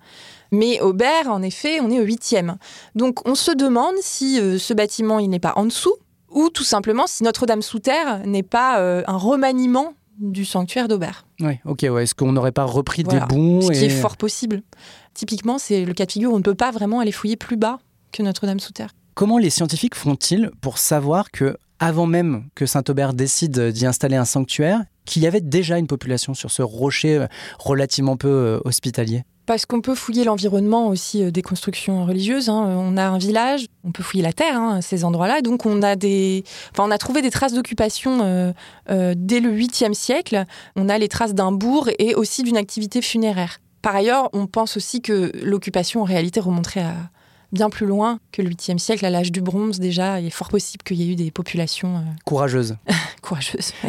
Mais 0.55 0.79
Aubert, 0.81 1.27
en 1.27 1.41
effet, 1.41 1.79
on 1.81 1.91
est 1.91 1.99
au 1.99 2.05
8e. 2.05 2.55
Donc 2.95 3.27
on 3.27 3.35
se 3.35 3.51
demande 3.51 3.95
si 4.01 4.39
euh, 4.39 4.57
ce 4.57 4.73
bâtiment, 4.73 5.19
il 5.19 5.29
n'est 5.29 5.39
pas 5.39 5.53
en 5.57 5.65
dessous, 5.65 5.95
ou 6.31 6.49
tout 6.49 6.63
simplement 6.63 7.07
si 7.07 7.23
Notre-Dame 7.23 7.61
sous 7.61 7.79
terre 7.79 8.25
n'est 8.25 8.43
pas 8.43 8.79
euh, 8.79 9.03
un 9.07 9.17
remaniement 9.17 9.93
du 10.17 10.45
sanctuaire 10.45 10.87
d'Aubert. 10.87 11.25
Oui, 11.41 11.59
ok, 11.65 11.85
ouais. 11.89 12.03
est-ce 12.03 12.15
qu'on 12.15 12.31
n'aurait 12.31 12.53
pas 12.53 12.63
repris 12.63 13.03
des 13.03 13.19
bons 13.27 13.61
Ce 13.61 13.71
qui 13.71 13.85
est 13.85 13.89
fort 13.89 14.15
possible. 14.15 14.61
Typiquement, 15.13 15.57
c'est 15.57 15.83
le 15.83 15.93
cas 15.93 16.05
de 16.05 16.11
figure 16.11 16.31
où 16.31 16.35
on 16.35 16.39
ne 16.39 16.43
peut 16.43 16.55
pas 16.55 16.71
vraiment 16.71 17.01
aller 17.01 17.11
fouiller 17.11 17.35
plus 17.35 17.57
bas 17.57 17.79
que 18.13 18.23
Notre-Dame 18.23 18.59
sous 18.59 18.71
terre. 18.71 18.91
Comment 19.13 19.37
les 19.37 19.49
scientifiques 19.49 19.95
font-ils 19.95 20.51
pour 20.61 20.77
savoir 20.77 21.31
que, 21.31 21.57
avant 21.79 22.05
même 22.05 22.45
que 22.55 22.65
Saint-Aubert 22.65 23.13
décide 23.13 23.71
d'y 23.71 23.85
installer 23.85 24.15
un 24.15 24.25
sanctuaire, 24.25 24.83
qu'il 25.05 25.21
y 25.21 25.27
avait 25.27 25.41
déjà 25.41 25.77
une 25.77 25.87
population 25.87 26.33
sur 26.33 26.49
ce 26.49 26.61
rocher 26.61 27.17
euh, 27.17 27.27
relativement 27.59 28.15
peu 28.15 28.61
hospitalier? 28.63 29.23
Parce 29.45 29.65
qu'on 29.65 29.81
peut 29.81 29.95
fouiller 29.95 30.23
l'environnement 30.23 30.87
aussi 30.87 31.23
euh, 31.23 31.31
des 31.31 31.41
constructions 31.41 32.05
religieuses. 32.05 32.49
Hein. 32.49 32.77
On 32.79 32.97
a 32.97 33.03
un 33.03 33.17
village, 33.17 33.67
on 33.83 33.91
peut 33.91 34.03
fouiller 34.03 34.23
la 34.23 34.33
terre, 34.33 34.59
hein, 34.59 34.81
ces 34.81 35.03
endroits-là. 35.03 35.41
Donc 35.41 35.65
on 35.65 35.81
a 35.81 35.95
des, 35.95 36.43
enfin, 36.71 36.87
on 36.87 36.91
a 36.91 36.97
trouvé 36.97 37.21
des 37.21 37.31
traces 37.31 37.53
d'occupation 37.53 38.19
euh, 38.21 38.51
euh, 38.89 39.13
dès 39.15 39.39
le 39.39 39.49
8e 39.49 39.93
siècle. 39.93 40.45
On 40.75 40.89
a 40.89 40.97
les 40.97 41.07
traces 41.07 41.33
d'un 41.33 41.51
bourg 41.51 41.89
et 41.99 42.15
aussi 42.15 42.43
d'une 42.43 42.57
activité 42.57 43.01
funéraire. 43.01 43.59
Par 43.81 43.95
ailleurs, 43.95 44.29
on 44.33 44.47
pense 44.47 44.77
aussi 44.77 45.01
que 45.01 45.31
l'occupation 45.43 46.01
en 46.01 46.05
réalité 46.05 46.39
remonterait 46.39 46.81
à 46.81 46.95
bien 47.51 47.69
plus 47.69 47.85
loin 47.85 48.19
que 48.31 48.41
le 48.41 48.49
8e 48.49 48.79
siècle, 48.79 49.05
à 49.05 49.09
l'âge 49.09 49.31
du 49.31 49.41
bronze 49.41 49.79
déjà. 49.79 50.19
Il 50.19 50.25
est 50.25 50.31
fort 50.31 50.49
possible 50.49 50.83
qu'il 50.83 50.97
y 50.97 51.03
ait 51.03 51.13
eu 51.13 51.15
des 51.15 51.29
populations 51.31 52.03
courageuses. 52.25 52.77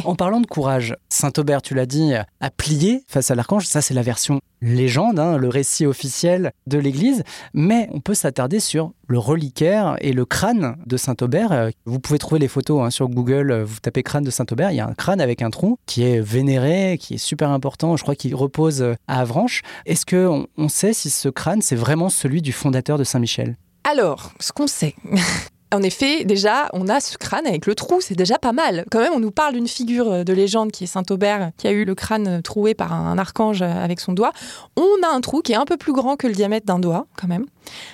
En 0.04 0.14
parlant 0.14 0.40
de 0.40 0.46
courage, 0.46 0.96
Saint 1.08 1.32
Aubert, 1.38 1.62
tu 1.62 1.74
l'as 1.74 1.86
dit, 1.86 2.12
a 2.14 2.50
plié 2.50 3.04
face 3.08 3.30
à 3.30 3.34
l'archange. 3.34 3.66
Ça, 3.66 3.82
c'est 3.82 3.94
la 3.94 4.02
version 4.02 4.40
légende, 4.62 5.18
hein, 5.18 5.36
le 5.36 5.48
récit 5.48 5.86
officiel 5.86 6.52
de 6.66 6.78
l'Église, 6.78 7.24
mais 7.54 7.88
on 7.92 8.00
peut 8.00 8.14
s'attarder 8.14 8.60
sur 8.60 8.92
le 9.06 9.18
reliquaire 9.18 9.96
et 10.00 10.12
le 10.12 10.24
crâne 10.24 10.76
de 10.86 10.96
Saint-Aubert. 10.96 11.52
Euh, 11.52 11.70
vous 11.84 12.00
pouvez 12.00 12.18
trouver 12.18 12.38
les 12.40 12.48
photos 12.48 12.82
hein, 12.82 12.90
sur 12.90 13.08
Google, 13.08 13.50
euh, 13.50 13.64
vous 13.64 13.78
tapez 13.80 14.02
crâne 14.02 14.24
de 14.24 14.30
Saint-Aubert, 14.30 14.72
il 14.72 14.76
y 14.76 14.80
a 14.80 14.86
un 14.86 14.94
crâne 14.94 15.20
avec 15.20 15.42
un 15.42 15.50
tronc 15.50 15.78
qui 15.86 16.02
est 16.02 16.20
vénéré, 16.20 16.98
qui 17.00 17.14
est 17.14 17.18
super 17.18 17.50
important, 17.50 17.96
je 17.96 18.02
crois 18.02 18.16
qu'il 18.16 18.34
repose 18.34 18.82
euh, 18.82 18.94
à 19.06 19.20
Avranches. 19.20 19.62
Est-ce 19.84 20.06
qu'on 20.06 20.46
on 20.56 20.68
sait 20.68 20.92
si 20.92 21.10
ce 21.10 21.28
crâne, 21.28 21.62
c'est 21.62 21.76
vraiment 21.76 22.08
celui 22.08 22.42
du 22.42 22.52
fondateur 22.52 22.98
de 22.98 23.04
Saint-Michel? 23.04 23.56
Alors, 23.84 24.32
ce 24.40 24.52
qu'on 24.52 24.66
sait, 24.66 24.94
En 25.72 25.82
effet, 25.82 26.24
déjà, 26.24 26.68
on 26.72 26.88
a 26.88 27.00
ce 27.00 27.18
crâne 27.18 27.46
avec 27.46 27.66
le 27.66 27.74
trou, 27.74 28.00
c'est 28.00 28.14
déjà 28.14 28.38
pas 28.38 28.52
mal. 28.52 28.84
Quand 28.90 29.00
même, 29.00 29.12
on 29.12 29.18
nous 29.18 29.32
parle 29.32 29.54
d'une 29.54 29.66
figure 29.66 30.24
de 30.24 30.32
légende 30.32 30.70
qui 30.70 30.84
est 30.84 30.86
Saint-Aubert, 30.86 31.50
qui 31.56 31.66
a 31.66 31.72
eu 31.72 31.84
le 31.84 31.94
crâne 31.94 32.40
troué 32.42 32.74
par 32.74 32.92
un 32.92 33.18
archange 33.18 33.62
avec 33.62 33.98
son 33.98 34.12
doigt. 34.12 34.32
On 34.76 35.04
a 35.04 35.08
un 35.08 35.20
trou 35.20 35.42
qui 35.42 35.52
est 35.52 35.56
un 35.56 35.64
peu 35.64 35.76
plus 35.76 35.92
grand 35.92 36.16
que 36.16 36.28
le 36.28 36.34
diamètre 36.34 36.66
d'un 36.66 36.78
doigt, 36.78 37.06
quand 37.16 37.26
même. 37.26 37.46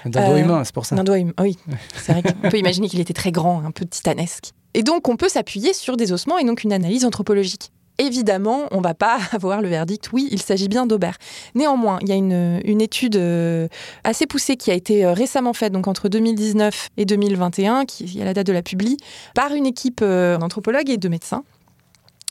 D'un 0.05 0.27
doigt 0.27 0.39
humain, 0.39 0.65
c'est 0.65 0.75
pour 0.75 0.85
ça. 0.85 0.97
D'un 0.97 1.05
doigt 1.05 1.19
humain, 1.19 1.33
oui. 1.41 1.57
C'est 1.97 2.13
vrai 2.13 2.23
qu'on 2.23 2.51
peut 2.51 2.59
imaginer 2.59 2.89
qu'il 2.89 3.01
était 3.01 3.15
très 3.15 3.33
grand, 3.33 3.65
un 3.65 3.71
peu 3.71 3.87
titanesque. 3.87 4.53
Et 4.75 4.83
donc, 4.83 5.09
on 5.09 5.17
peut 5.17 5.29
s'appuyer 5.29 5.73
sur 5.73 5.97
des 5.97 6.13
ossements 6.13 6.39
et 6.39 6.45
donc 6.45 6.65
une 6.65 6.73
analyse 6.73 7.05
anthropologique 7.05 7.73
évidemment, 8.07 8.67
on 8.71 8.79
ne 8.79 8.83
va 8.83 8.95
pas 8.95 9.19
avoir 9.33 9.63
le 9.63 9.69
verdict, 9.69 10.11
oui, 10.13 10.29
il 10.31 10.41
s'agit 10.41 10.69
bien 10.69 10.87
d'Aubert. 10.87 11.17
Néanmoins, 11.55 11.99
il 12.03 12.09
y 12.09 12.13
a 12.13 12.17
une, 12.17 12.81
étude 12.81 13.17
euh, 13.17 13.69
assez 14.05 14.27
poussée 14.27 14.57
qui 14.57 14.71
a 14.71 14.75
été 14.75 15.05
euh, 15.05 15.13
récemment 15.13 15.53
faite, 15.53 15.73
donc 15.73 15.87
entre 15.87 16.09
2019 16.09 16.89
et 16.97 17.05
2021, 17.05 17.85
qui 17.85 18.21
est 18.21 18.25
la 18.25 18.35
date 18.35 18.47
de 18.47 18.53
la 18.53 18.63
publie, 18.63 18.97
par 19.35 19.55
une 19.55 19.67
équipe 19.67 20.01
euh, 20.03 20.37
d'anthropologues 20.39 20.91
et 20.91 20.97
de 20.97 21.09
médecins 21.09 21.45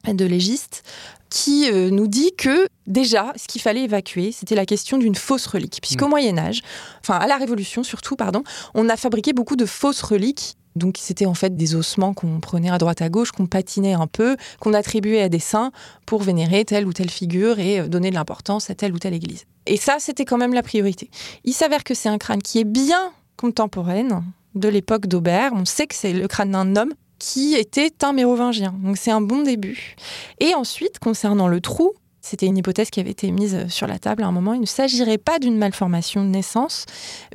de 0.08 0.26
légiste 0.26 0.84
qui 1.30 1.72
euh, 1.72 1.90
nous 1.90 2.08
dit 2.08 2.32
que 2.38 2.68
déjà, 2.88 3.32
ce 3.38 3.48
qu'il 3.48 3.62
fallait 3.62 3.84
évacuer, 3.84 4.32
c'était 4.32 4.56
la 4.56 4.66
question 4.66 4.98
d'une 4.98 5.16
fausse 5.16 5.48
relique. 5.48 5.80
Puisqu'au 5.82 6.08
Mm. 6.08 6.10
Moyen 6.10 6.38
Âge, 6.38 6.62
enfin 7.00 7.16
à 7.16 7.26
la 7.28 7.38
Révolution 7.38 7.84
surtout, 7.84 8.16
pardon, 8.16 8.44
on 8.74 8.90
a 8.90 8.98
fabriqué 8.98 9.32
beaucoup 9.32 9.56
de 9.56 9.66
fausses 9.66 10.02
reliques. 10.02 10.58
Donc 10.76 10.98
c'était 11.00 11.26
en 11.26 11.34
fait 11.34 11.56
des 11.56 11.76
ossements 11.76 12.14
qu'on 12.14 12.40
prenait 12.40 12.70
à 12.70 12.78
droite 12.78 13.02
à 13.02 13.10
gauche, 13.10 13.32
qu'on 13.32 13.46
patinait 13.46 13.94
un 13.94 14.08
peu, 14.08 14.38
qu'on 14.60 14.74
attribuait 14.74 15.22
à 15.22 15.30
des 15.30 15.40
saints 15.40 15.72
pour 16.06 16.22
vénérer 16.22 16.66
telle 16.66 16.86
ou 16.86 16.94
telle 16.94 17.10
figure 17.10 17.60
et 17.60 17.80
euh, 17.80 17.88
donner 17.88 18.10
de 18.10 18.16
l'importance 18.16 18.70
à 18.70 18.76
telle 18.76 18.94
ou 18.94 19.00
telle 19.00 19.14
église. 19.14 19.46
Et 19.68 19.78
ça, 19.78 19.98
c'était 20.00 20.26
quand 20.26 20.38
même 20.38 20.54
la 20.54 20.64
priorité. 20.64 21.10
Il 21.46 21.54
s'avère 21.54 21.84
que 21.84 21.94
c'est 21.94 22.10
un 22.10 22.18
crâne 22.18 22.42
qui 22.42 22.60
est 22.60 22.66
bien 22.66 23.12
contemporaine 23.38 24.24
de 24.56 24.68
l'époque 24.68 25.08
d'Aubert. 25.08 25.52
On 25.54 25.66
sait 25.66 25.88
que 25.88 25.96
c'est 25.96 26.14
le 26.14 26.28
crâne 26.28 26.52
d'un 26.52 26.76
homme 26.76 26.94
qui 27.22 27.54
était 27.54 27.92
un 28.04 28.14
mérovingien. 28.14 28.74
Donc 28.84 28.98
c'est 28.98 29.12
un 29.12 29.22
bon 29.22 29.44
début. 29.44 29.96
Et 30.40 30.56
ensuite, 30.56 30.98
concernant 30.98 31.48
le 31.48 31.62
trou, 31.62 31.94
c'était 32.20 32.48
une 32.48 32.58
hypothèse 32.58 32.90
qui 32.90 33.00
avait 33.00 33.12
été 33.12 33.30
mise 33.30 33.68
sur 33.68 33.86
la 33.86 34.00
table 34.00 34.24
à 34.24 34.28
un 34.28 34.32
moment. 34.32 34.54
Il 34.56 34.62
ne 34.62 34.66
s'agirait 34.66 35.20
pas 35.20 35.38
d'une 35.38 35.56
malformation 35.56 36.24
de 36.24 36.30
naissance, 36.30 36.86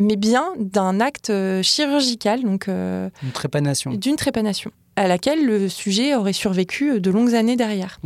mais 0.00 0.16
bien 0.16 0.44
d'un 0.58 0.98
acte 1.00 1.30
euh, 1.30 1.62
chirurgical, 1.62 2.42
donc 2.42 2.66
euh, 2.68 3.08
Une 3.22 3.30
trépanation. 3.30 3.92
d'une 3.92 4.16
trépanation, 4.16 4.72
à 4.96 5.06
laquelle 5.06 5.44
le 5.44 5.68
sujet 5.68 6.14
aurait 6.14 6.32
survécu 6.32 7.00
de 7.00 7.10
longues 7.10 7.34
années 7.34 7.56
derrière. 7.56 8.00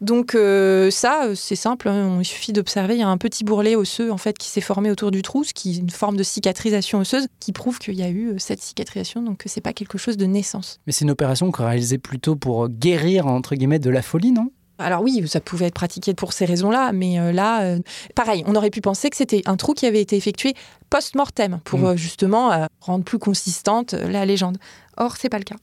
Donc 0.00 0.34
euh, 0.34 0.90
ça, 0.90 1.24
euh, 1.24 1.34
c'est 1.34 1.56
simple, 1.56 1.88
hein, 1.88 2.18
il 2.20 2.24
suffit 2.24 2.52
d'observer, 2.52 2.94
il 2.94 3.00
y 3.00 3.02
a 3.02 3.08
un 3.08 3.16
petit 3.16 3.44
bourrelet 3.44 3.76
osseux 3.76 4.10
en 4.12 4.16
fait 4.18 4.36
qui 4.36 4.48
s'est 4.48 4.60
formé 4.60 4.90
autour 4.90 5.10
du 5.10 5.22
trou, 5.22 5.44
ce 5.44 5.54
qui 5.54 5.76
est 5.76 5.78
une 5.78 5.90
forme 5.90 6.16
de 6.16 6.22
cicatrisation 6.22 6.98
osseuse 6.98 7.26
qui 7.40 7.52
prouve 7.52 7.78
qu'il 7.78 7.94
y 7.94 8.02
a 8.02 8.08
eu 8.08 8.30
euh, 8.30 8.38
cette 8.38 8.60
cicatrisation, 8.60 9.22
donc 9.22 9.38
que 9.38 9.48
c'est 9.48 9.60
pas 9.60 9.72
quelque 9.72 9.98
chose 9.98 10.16
de 10.16 10.26
naissance. 10.26 10.80
Mais 10.86 10.92
c'est 10.92 11.04
une 11.04 11.10
opération 11.10 11.50
qu'on 11.50 11.64
réalisait 11.64 11.98
plutôt 11.98 12.36
pour 12.36 12.68
guérir, 12.68 13.26
entre 13.26 13.54
guillemets, 13.54 13.78
de 13.78 13.90
la 13.90 14.02
folie, 14.02 14.32
non? 14.32 14.50
Alors 14.78 15.00
oui, 15.00 15.22
ça 15.26 15.40
pouvait 15.40 15.64
être 15.66 15.74
pratiqué 15.74 16.12
pour 16.12 16.34
ces 16.34 16.44
raisons-là, 16.44 16.92
mais 16.92 17.18
euh, 17.18 17.32
là, 17.32 17.62
euh, 17.62 17.78
pareil, 18.14 18.44
on 18.46 18.54
aurait 18.54 18.68
pu 18.68 18.82
penser 18.82 19.08
que 19.08 19.16
c'était 19.16 19.40
un 19.46 19.56
trou 19.56 19.72
qui 19.72 19.86
avait 19.86 20.02
été 20.02 20.16
effectué 20.16 20.52
post-mortem 20.90 21.60
pour 21.64 21.78
Mm. 21.80 21.84
euh, 21.86 21.96
justement 21.96 22.52
euh, 22.52 22.66
rendre 22.80 23.02
plus 23.04 23.18
consistante 23.18 23.94
euh, 23.94 24.08
la 24.10 24.26
légende. 24.26 24.58
Or, 24.98 25.16
c'est 25.16 25.30
pas 25.30 25.38
le 25.38 25.44
cas. 25.44 25.56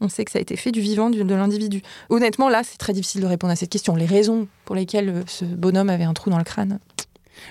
On 0.00 0.08
sait 0.08 0.24
que 0.24 0.30
ça 0.30 0.38
a 0.38 0.42
été 0.42 0.56
fait 0.56 0.72
du 0.72 0.80
vivant 0.80 1.10
de 1.10 1.22
l'individu. 1.22 1.82
Honnêtement, 2.08 2.48
là, 2.48 2.62
c'est 2.64 2.78
très 2.78 2.92
difficile 2.92 3.20
de 3.20 3.26
répondre 3.26 3.52
à 3.52 3.56
cette 3.56 3.70
question. 3.70 3.94
Les 3.96 4.06
raisons 4.06 4.48
pour 4.64 4.74
lesquelles 4.74 5.08
euh, 5.10 5.22
ce 5.26 5.44
bonhomme 5.44 5.90
avait 5.90 6.04
un 6.04 6.14
trou 6.14 6.30
dans 6.30 6.38
le 6.38 6.44
crâne. 6.44 6.78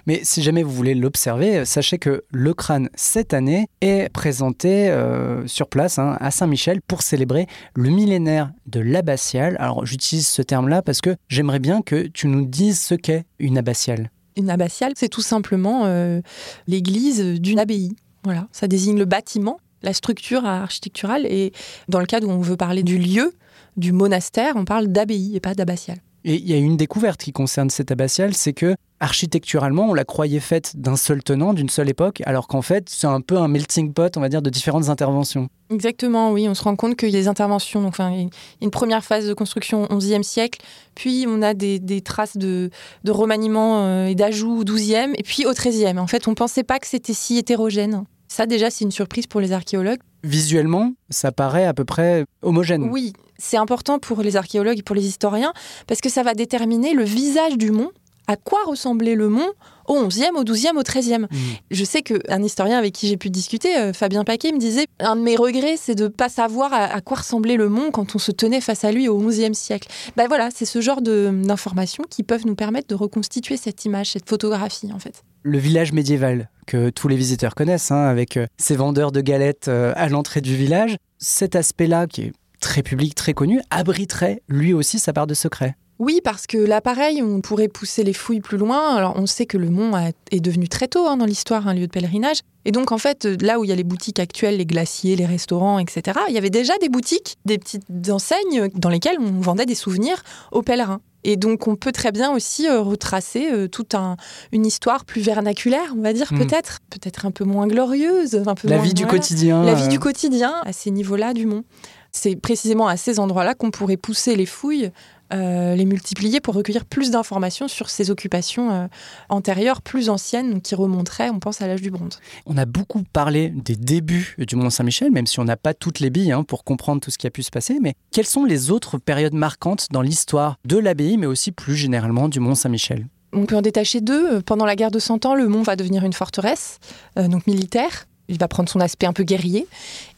Mais 0.08 0.22
si 0.24 0.42
jamais 0.42 0.64
vous 0.64 0.72
voulez 0.72 0.96
l'observer, 0.96 1.66
sachez 1.66 1.98
que 1.98 2.24
le 2.32 2.54
crâne, 2.54 2.90
cette 2.96 3.34
année, 3.34 3.68
est 3.82 4.10
présenté 4.10 4.90
euh, 4.90 5.46
sur 5.48 5.68
place 5.68 6.00
hein, 6.00 6.18
à 6.20 6.32
Saint-Michel 6.32 6.82
pour 6.82 7.02
célébrer 7.02 7.48
le 7.76 7.90
millénaire 7.90 8.52
de 8.68 8.80
l'abbatiale. 8.80 9.56
Alors 9.60 9.86
j'utilise 9.86 10.28
ce 10.28 10.42
terme-là 10.42 10.82
parce 10.82 11.02
que 11.02 11.16
j'aimerais 11.28 11.60
bien 11.60 11.82
que 11.82 12.08
tu 12.08 12.28
nous 12.28 12.46
dises 12.46 12.80
ce 12.80 12.96
qu'est 12.96 13.26
une 13.40 13.58
abbatiale. 13.58 14.12
Une 14.36 14.50
abbatiale, 14.50 14.94
c'est 14.96 15.10
tout 15.10 15.22
simplement 15.22 15.86
euh, 15.86 16.22
l'église 16.68 17.22
d'une 17.40 17.60
abbaye. 17.60 17.96
Voilà, 18.24 18.48
ça 18.52 18.68
désigne 18.68 18.98
le 18.98 19.06
bâtiment, 19.06 19.60
la 19.82 19.94
structure 19.94 20.46
architecturale. 20.46 21.26
Et 21.26 21.52
dans 21.88 22.00
le 22.00 22.06
cadre 22.06 22.28
où 22.28 22.32
on 22.32 22.42
veut 22.42 22.58
parler 22.58 22.84
du 22.84 22.98
lieu, 22.98 23.34
du 23.78 23.92
monastère, 23.92 24.54
on 24.56 24.66
parle 24.66 24.88
d'abbaye 24.88 25.36
et 25.36 25.40
pas 25.40 25.54
d'abbatiale. 25.54 26.00
Et 26.26 26.36
il 26.36 26.50
y 26.50 26.54
a 26.54 26.58
une 26.58 26.76
découverte 26.76 27.22
qui 27.22 27.32
concerne 27.32 27.70
cette 27.70 27.92
abbatiale, 27.92 28.34
c'est 28.34 28.52
que 28.52 28.76
architecturalement, 29.00 29.90
on 29.90 29.94
la 29.94 30.04
croyait 30.04 30.42
faite 30.42 30.74
d'un 30.76 30.98
seul 30.98 31.24
tenant, 31.24 31.54
d'une 31.54 31.70
seule 31.70 31.88
époque, 31.88 32.22
alors 32.26 32.48
qu'en 32.48 32.62
fait, 32.62 32.90
c'est 32.90 33.08
un 33.08 33.22
peu 33.22 33.38
un 33.38 33.48
melting 33.48 33.94
pot, 33.94 34.18
on 34.18 34.20
va 34.20 34.28
dire, 34.28 34.42
de 34.42 34.50
différentes 34.50 34.90
interventions. 34.90 35.48
Exactement, 35.70 36.32
oui. 36.34 36.50
On 36.50 36.54
se 36.54 36.64
rend 36.64 36.76
compte 36.76 36.98
qu'il 36.98 37.10
y 37.10 37.16
a 37.16 37.20
des 37.20 37.30
interventions. 37.30 37.82
Donc, 37.82 37.92
enfin, 37.92 38.28
une 38.62 38.72
première 38.72 39.06
phase 39.06 39.28
de 39.28 39.34
construction 39.34 39.90
au 39.90 39.98
XIe 39.98 40.24
siècle, 40.24 40.60
puis 40.96 41.26
on 41.28 41.42
a 41.42 41.54
des, 41.54 41.80
des 41.80 42.02
traces 42.02 42.36
de, 42.36 42.70
de 43.06 43.12
remaniement 43.12 43.86
euh, 43.86 44.08
et 44.08 44.16
d'ajout 44.16 44.60
au 44.60 44.64
XIIe, 44.66 45.14
et 45.18 45.24
puis 45.24 45.46
au 45.46 45.54
XIIIe. 45.54 45.98
En 45.98 46.08
fait, 46.08 46.28
on 46.28 46.32
ne 46.32 46.36
pensait 46.36 46.64
pas 46.64 46.80
que 46.80 46.88
c'était 46.88 47.14
si 47.14 47.38
hétérogène. 47.38 48.04
Ça, 48.32 48.46
déjà, 48.46 48.70
c'est 48.70 48.86
une 48.86 48.92
surprise 48.92 49.26
pour 49.26 49.42
les 49.42 49.52
archéologues. 49.54 50.00
Visuellement, 50.24 50.94
ça 51.10 51.32
paraît 51.32 51.66
à 51.66 51.74
peu 51.74 51.84
près 51.84 52.26
homogène. 52.44 52.90
Oui, 52.92 53.14
c'est 53.40 53.58
important 53.58 53.98
pour 53.98 54.22
les 54.22 54.36
archéologues 54.36 54.80
et 54.80 54.84
pour 54.84 54.96
les 54.96 55.08
historiens, 55.08 55.52
parce 55.88 56.00
que 56.00 56.10
ça 56.10 56.22
va 56.22 56.36
déterminer 56.36 56.94
le 56.94 57.04
visage 57.04 57.58
du 57.58 57.72
mont, 57.72 57.92
à 58.30 58.36
quoi 58.36 58.60
ressemblait 58.68 59.16
le 59.16 59.28
mont 59.28 59.50
au 59.88 60.06
XIe, 60.06 60.30
au 60.36 60.44
XIIe, 60.44 60.78
au 60.78 60.84
XIIIe. 60.84 61.22
Mm. 61.22 61.38
Je 61.72 61.84
sais 61.84 62.04
qu'un 62.04 62.44
historien 62.44 62.78
avec 62.78 62.94
qui 62.94 63.08
j'ai 63.08 63.18
pu 63.18 63.32
discuter, 63.32 63.76
euh, 63.76 63.92
Fabien 63.92 64.24
Paquet, 64.24 64.52
me 64.52 64.60
disait 64.60 64.86
un 65.00 65.16
de 65.16 65.22
mes 65.22 65.36
regrets, 65.36 65.78
c'est 65.78 65.96
de 65.96 66.04
ne 66.04 66.10
pas 66.10 66.30
savoir 66.30 66.72
à, 66.72 66.84
à 66.84 67.02
quoi 67.02 67.18
ressemblait 67.18 67.56
le 67.56 67.70
mont 67.70 67.90
quand 67.90 68.16
on 68.16 68.20
se 68.20 68.32
tenait 68.32 68.62
face 68.62 68.84
à 68.84 68.92
lui 68.92 69.10
au 69.10 69.18
XIe 69.18 69.56
siècle. 69.56 69.90
Ben 70.16 70.28
voilà, 70.28 70.50
c'est 70.54 70.66
ce 70.66 70.80
genre 70.80 71.02
d'informations 71.02 72.04
qui 72.08 72.22
peuvent 72.22 72.46
nous 72.46 72.54
permettre 72.54 72.88
de 72.88 72.96
reconstituer 72.96 73.58
cette 73.58 73.84
image, 73.86 74.12
cette 74.12 74.30
photographie 74.30 74.94
en 74.94 75.00
fait. 75.00 75.24
le 75.42 75.58
village 75.58 75.92
médiéval 75.92 76.50
que 76.68 76.92
tous 76.92 77.08
les 77.08 77.16
visiteurs 77.16 77.56
connaissent, 77.56 77.90
hein, 77.90 78.06
avec 78.06 78.38
euh, 78.38 78.46
ces 78.58 78.76
vendeurs 78.76 79.12
de 79.12 79.22
galettes 79.22 79.70
euh, 79.70 79.92
à 79.96 80.08
l'entrée 80.08 80.42
du 80.42 80.56
village, 80.56 80.98
cet 81.18 81.56
aspect-là, 81.56 82.06
qui 82.06 82.22
est 82.22 82.34
très 82.62 82.84
public, 82.84 83.16
très 83.16 83.34
connu, 83.34 83.60
abriterait 83.72 84.44
lui 84.48 84.74
aussi 84.74 85.00
sa 85.00 85.14
part 85.14 85.26
de 85.26 85.34
secret. 85.34 85.76
Oui, 86.00 86.22
parce 86.24 86.48
que 86.48 86.58
là, 86.58 86.80
pareil, 86.80 87.22
on 87.22 87.42
pourrait 87.42 87.68
pousser 87.68 88.04
les 88.04 88.14
fouilles 88.14 88.40
plus 88.40 88.58
loin. 88.58 88.96
Alors, 88.96 89.14
on 89.18 89.26
sait 89.26 89.46
que 89.46 89.58
le 89.58 89.70
mont 89.70 89.96
a- 89.96 90.12
est 90.32 90.40
devenu 90.40 90.70
très 90.70 90.88
tôt 90.88 91.06
hein, 91.08 91.18
dans 91.18 91.26
l'histoire 91.26 91.68
un 91.68 91.74
lieu 91.74 91.88
de 91.88 91.92
pèlerinage. 91.92 92.38
Et 92.64 92.72
donc, 92.72 92.94
en 92.94 92.98
fait, 92.98 93.26
là 93.42 93.60
où 93.60 93.66
il 93.66 93.70
y 93.70 93.74
a 93.74 93.76
les 93.76 93.84
boutiques 93.84 94.20
actuelles, 94.20 94.58
les 94.58 94.66
glaciers, 94.66 95.18
les 95.18 95.26
restaurants, 95.26 95.78
etc., 95.78 96.18
il 96.30 96.34
y 96.34 96.38
avait 96.38 96.50
déjà 96.50 96.78
des 96.78 96.88
boutiques, 96.88 97.36
des 97.44 97.58
petites 97.58 97.84
enseignes 98.10 98.70
dans 98.76 98.90
lesquelles 98.90 99.18
on 99.20 99.42
vendait 99.42 99.66
des 99.66 99.76
souvenirs 99.76 100.24
aux 100.54 100.62
pèlerins. 100.62 101.02
Et 101.26 101.36
donc, 101.36 101.68
on 101.68 101.76
peut 101.76 101.92
très 101.92 102.14
bien 102.14 102.32
aussi 102.32 102.66
euh, 102.66 102.80
retracer 102.80 103.50
euh, 103.52 103.68
toute 103.68 103.94
un- 103.94 104.16
une 104.54 104.66
histoire 104.66 105.04
plus 105.04 105.20
vernaculaire, 105.22 105.94
on 105.98 106.02
va 106.02 106.14
dire, 106.14 106.32
Mm. 106.32 106.38
peut-être. 106.40 106.80
Peut-être 106.90 107.26
un 107.26 107.32
peu 107.32 107.44
moins 107.44 107.68
glorieuse. 107.68 108.36
Un 108.48 108.56
peu 108.56 108.70
La 108.70 108.78
moins- 108.78 108.86
vie 108.86 108.94
du 108.94 109.04
voilà. 109.04 109.18
quotidien. 109.18 109.64
La 109.66 109.74
vie 109.74 109.84
euh, 109.84 109.88
du 109.88 110.00
quotidien 110.00 110.56
à 110.64 110.72
ces 110.72 110.92
niveaux-là 110.92 111.34
du 111.34 111.46
mont. 111.46 111.66
C'est 112.14 112.38
précisément 112.38 112.88
à 112.88 112.96
ces 112.96 113.20
endroits-là 113.20 113.54
qu'on 113.54 113.70
pourrait 113.70 113.98
pousser 113.98 114.36
les 114.38 114.46
fouilles, 114.46 114.92
euh, 115.34 115.76
les 115.76 115.86
multiplier 115.86 116.40
pour 116.40 116.56
recueillir 116.56 116.86
plus 116.86 117.12
d'informations 117.12 117.68
sur 117.68 117.90
ces 117.90 118.12
occupations 118.12 118.72
euh, 118.72 118.88
antérieures, 119.30 119.82
plus 119.82 120.10
anciennes, 120.10 120.62
qui 120.62 120.76
remonteraient, 120.76 121.30
on 121.30 121.40
pense, 121.40 121.62
à 121.62 121.68
l'âge 121.68 121.82
du 121.82 121.92
bronze. 121.92 122.20
On 122.46 122.58
a 122.58 122.66
beaucoup 122.66 123.04
parlé 123.14 123.50
des 123.50 123.76
débuts 123.76 124.36
du 124.40 124.56
Mont 124.56 124.70
Saint-Michel, 124.70 125.12
même 125.12 125.28
si 125.28 125.40
on 125.40 125.46
n'a 125.46 125.58
pas 125.58 125.74
toutes 125.74 126.00
les 126.00 126.10
billes 126.10 126.32
hein, 126.32 126.44
pour 126.44 126.64
comprendre 126.64 127.02
tout 127.02 127.12
ce 127.12 127.18
qui 127.18 127.28
a 127.28 127.32
pu 127.32 127.44
se 127.44 127.52
passer. 127.52 127.80
Mais 127.82 127.94
quelles 128.12 128.26
sont 128.26 128.46
les 128.46 128.72
autres 128.72 128.98
périodes 128.98 129.34
marquantes 129.34 129.88
dans 129.92 130.02
l'histoire 130.02 130.58
de 130.66 130.78
l'abbaye, 130.78 131.18
mais 131.18 131.28
aussi 131.28 131.52
plus 131.52 131.76
généralement 131.76 132.30
du 132.30 132.40
Mont 132.40 132.56
Saint-Michel? 132.56 133.08
On 133.32 133.46
peut 133.46 133.56
en 133.56 133.62
détacher 133.62 134.02
deux. 134.02 134.42
Pendant 134.42 134.66
la 134.66 134.76
guerre 134.76 134.92
de 134.92 135.00
Cent 135.00 135.26
Ans, 135.26 135.36
le 135.36 135.48
mont 135.48 135.62
va 135.62 135.76
devenir 135.76 136.04
une 136.04 136.14
forteresse, 136.14 136.80
euh, 137.18 137.28
donc 137.28 137.46
militaire. 137.48 138.06
Il 138.28 138.38
va 138.38 138.48
prendre 138.48 138.70
son 138.70 138.80
aspect 138.80 139.08
un 139.08 139.14
peu 139.14 139.24
guerrier. 139.24 139.68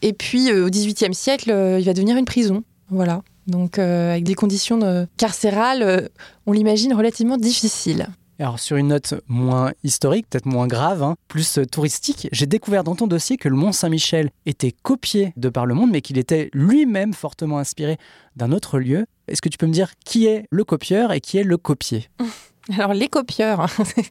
Et 0.02 0.12
puis, 0.12 0.50
euh, 0.50 0.66
au 0.66 0.70
XVIIIe 0.70 1.14
siècle, 1.14 1.50
euh, 1.50 1.78
il 1.78 1.86
va 1.86 1.94
devenir 1.94 2.16
une 2.16 2.24
prison. 2.24 2.62
Voilà. 2.90 3.22
Donc, 3.46 3.78
euh, 3.78 4.12
avec 4.12 4.24
des 4.24 4.34
conditions 4.34 4.78
de- 4.78 5.06
carcérales, 5.16 5.82
euh, 5.82 6.08
on 6.46 6.52
l'imagine, 6.52 6.94
relativement 6.94 7.36
difficiles. 7.36 8.06
Alors 8.38 8.58
sur 8.58 8.76
une 8.76 8.88
note 8.88 9.14
moins 9.28 9.70
historique, 9.84 10.26
peut-être 10.28 10.46
moins 10.46 10.66
grave, 10.66 11.02
hein, 11.02 11.14
plus 11.28 11.58
euh, 11.58 11.64
touristique, 11.66 12.28
j'ai 12.32 12.46
découvert 12.46 12.82
dans 12.82 12.96
ton 12.96 13.06
dossier 13.06 13.36
que 13.36 13.48
le 13.48 13.54
Mont 13.54 13.70
Saint-Michel 13.72 14.30
était 14.46 14.72
copié 14.82 15.32
de 15.36 15.48
par 15.48 15.64
le 15.64 15.74
monde, 15.74 15.90
mais 15.92 16.00
qu'il 16.00 16.18
était 16.18 16.50
lui-même 16.52 17.14
fortement 17.14 17.58
inspiré 17.58 17.98
d'un 18.34 18.50
autre 18.50 18.78
lieu. 18.80 19.06
Est-ce 19.28 19.42
que 19.42 19.48
tu 19.48 19.58
peux 19.58 19.66
me 19.66 19.72
dire 19.72 19.92
qui 20.04 20.26
est 20.26 20.46
le 20.50 20.64
copieur 20.64 21.12
et 21.12 21.20
qui 21.20 21.38
est 21.38 21.44
le 21.44 21.56
copié 21.56 22.08
Alors, 22.76 22.94
les 22.94 23.08
copieurs, 23.08 23.66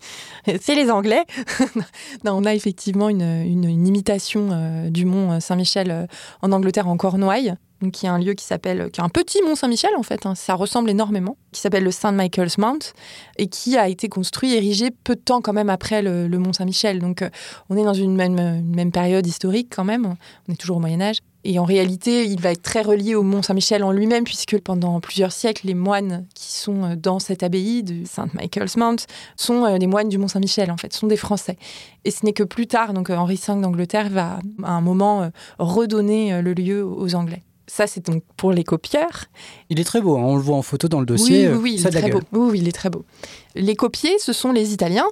c'est 0.62 0.76
les 0.76 0.92
Anglais. 0.92 1.24
non, 2.24 2.34
on 2.34 2.46
a 2.46 2.54
effectivement 2.54 3.10
une, 3.10 3.22
une- 3.22 3.64
une 3.70 3.88
imitation 3.88 4.50
euh, 4.52 4.90
du 4.90 5.06
mont 5.06 5.40
Saint-Michel 5.40 5.90
euh, 5.92 6.06
en 6.42 6.52
Angleterre, 6.52 6.88
en 6.88 6.96
Cornouailles, 6.98 7.56
qui 7.90 8.06
est 8.06 8.10
un 8.10 8.20
lieu 8.20 8.34
qui 8.34 8.46
s'appelle, 8.46 8.90
qui 8.92 9.02
est 9.02 9.04
un 9.04 9.10
petit 9.10 9.42
mont 9.42 9.56
Saint-Michel 9.56 9.92
en 9.98 10.04
fait, 10.04 10.26
hein, 10.26 10.36
ça 10.36 10.54
ressemble 10.54 10.90
énormément, 10.90 11.38
qui 11.52 11.62
s'appelle 11.62 11.84
le 11.84 11.92
St. 11.92 12.14
Michael's 12.14 12.58
Mount, 12.58 12.94
et 13.38 13.48
qui 13.48 13.78
a 13.78 13.88
été 13.88 14.10
construit, 14.10 14.54
érigé 14.54 14.92
peu 14.92 15.16
de 15.16 15.22
temps 15.22 15.42
quand 15.42 15.54
même 15.54 15.70
après 15.70 16.02
le, 16.02 16.28
le 16.28 16.38
mont 16.40 16.54
Saint-Michel. 16.54 17.00
Donc, 17.00 17.22
euh, 17.22 17.30
on 17.70 17.78
est 17.78 17.84
dans 17.84 17.94
une 17.94 18.16
même, 18.16 18.38
une 18.38 18.76
même 18.76 18.92
période 18.92 19.26
historique 19.26 19.74
quand 19.76 19.86
même, 19.86 20.16
on 20.48 20.54
est 20.54 20.58
toujours 20.58 20.78
au 20.78 20.82
Moyen-Âge. 20.82 21.18
Et 21.44 21.58
en 21.58 21.64
réalité, 21.64 22.26
il 22.26 22.40
va 22.40 22.52
être 22.52 22.62
très 22.62 22.84
relié 22.84 23.16
au 23.16 23.24
Mont 23.24 23.42
Saint-Michel 23.42 23.84
en 23.84 23.92
lui-même, 23.92 24.26
puisque 24.26 24.60
pendant 24.60 25.00
plusieurs 25.00 25.32
siècles, 25.32 25.66
les 25.66 25.74
moines 25.74 26.28
qui 26.36 26.52
sont 26.52 26.84
euh, 26.84 26.96
dans 26.96 27.18
cette 27.18 27.42
abbaye 27.42 27.82
de 27.82 28.06
St. 28.06 28.34
Michael's 28.36 28.78
Mount 28.78 28.98
sont 29.38 29.66
euh, 29.66 29.80
des 29.80 29.88
moines 29.88 30.10
du 30.10 30.20
Mont 30.20 30.28
Saint-Michel, 30.28 30.70
en 30.70 30.78
fait, 30.78 30.94
sont 30.94 31.08
des 31.08 31.18
Français. 31.18 31.58
Et 32.04 32.12
ce 32.12 32.26
n'est 32.26 32.34
que 32.34 32.44
plus 32.44 32.68
tard, 32.68 32.94
donc 32.94 33.10
euh, 33.10 33.16
Henri 33.16 33.36
V 33.36 33.62
d'Angleterre 33.62 34.10
va 34.10 34.40
à 34.64 34.72
un 34.72 34.82
moment 34.82 35.24
euh, 35.24 35.30
redonner 35.60 36.34
euh, 36.34 36.42
le 36.42 36.54
lieu 36.54 36.84
aux 36.86 37.16
Anglais. 37.16 37.44
Ça, 37.74 37.88
c'est 37.88 38.06
donc 38.06 38.22
pour 38.36 38.52
les 38.52 38.66
copieurs. 38.66 39.28
Il 39.70 39.80
est 39.80 39.86
très 39.86 40.02
beau, 40.02 40.18
hein. 40.18 40.24
on 40.24 40.36
le 40.36 40.42
voit 40.42 40.58
en 40.58 40.62
photo 40.62 40.90
dans 40.90 41.00
le 41.00 41.06
dossier. 41.06 41.48
Oui, 41.48 41.54
oui, 41.54 41.60
oui 41.62 41.76
il 41.80 41.88
est 41.88 41.90
très 41.90 42.12
beau. 42.12 42.20
Oui, 42.34 42.50
oui, 42.52 42.60
il 42.60 42.68
est 42.68 42.74
très 42.74 42.90
beau. 42.90 43.06
Les 43.56 43.78
copiers, 43.78 44.20
ce 44.20 44.34
sont 44.34 44.52
les 44.52 44.74
Italiens 44.74 45.08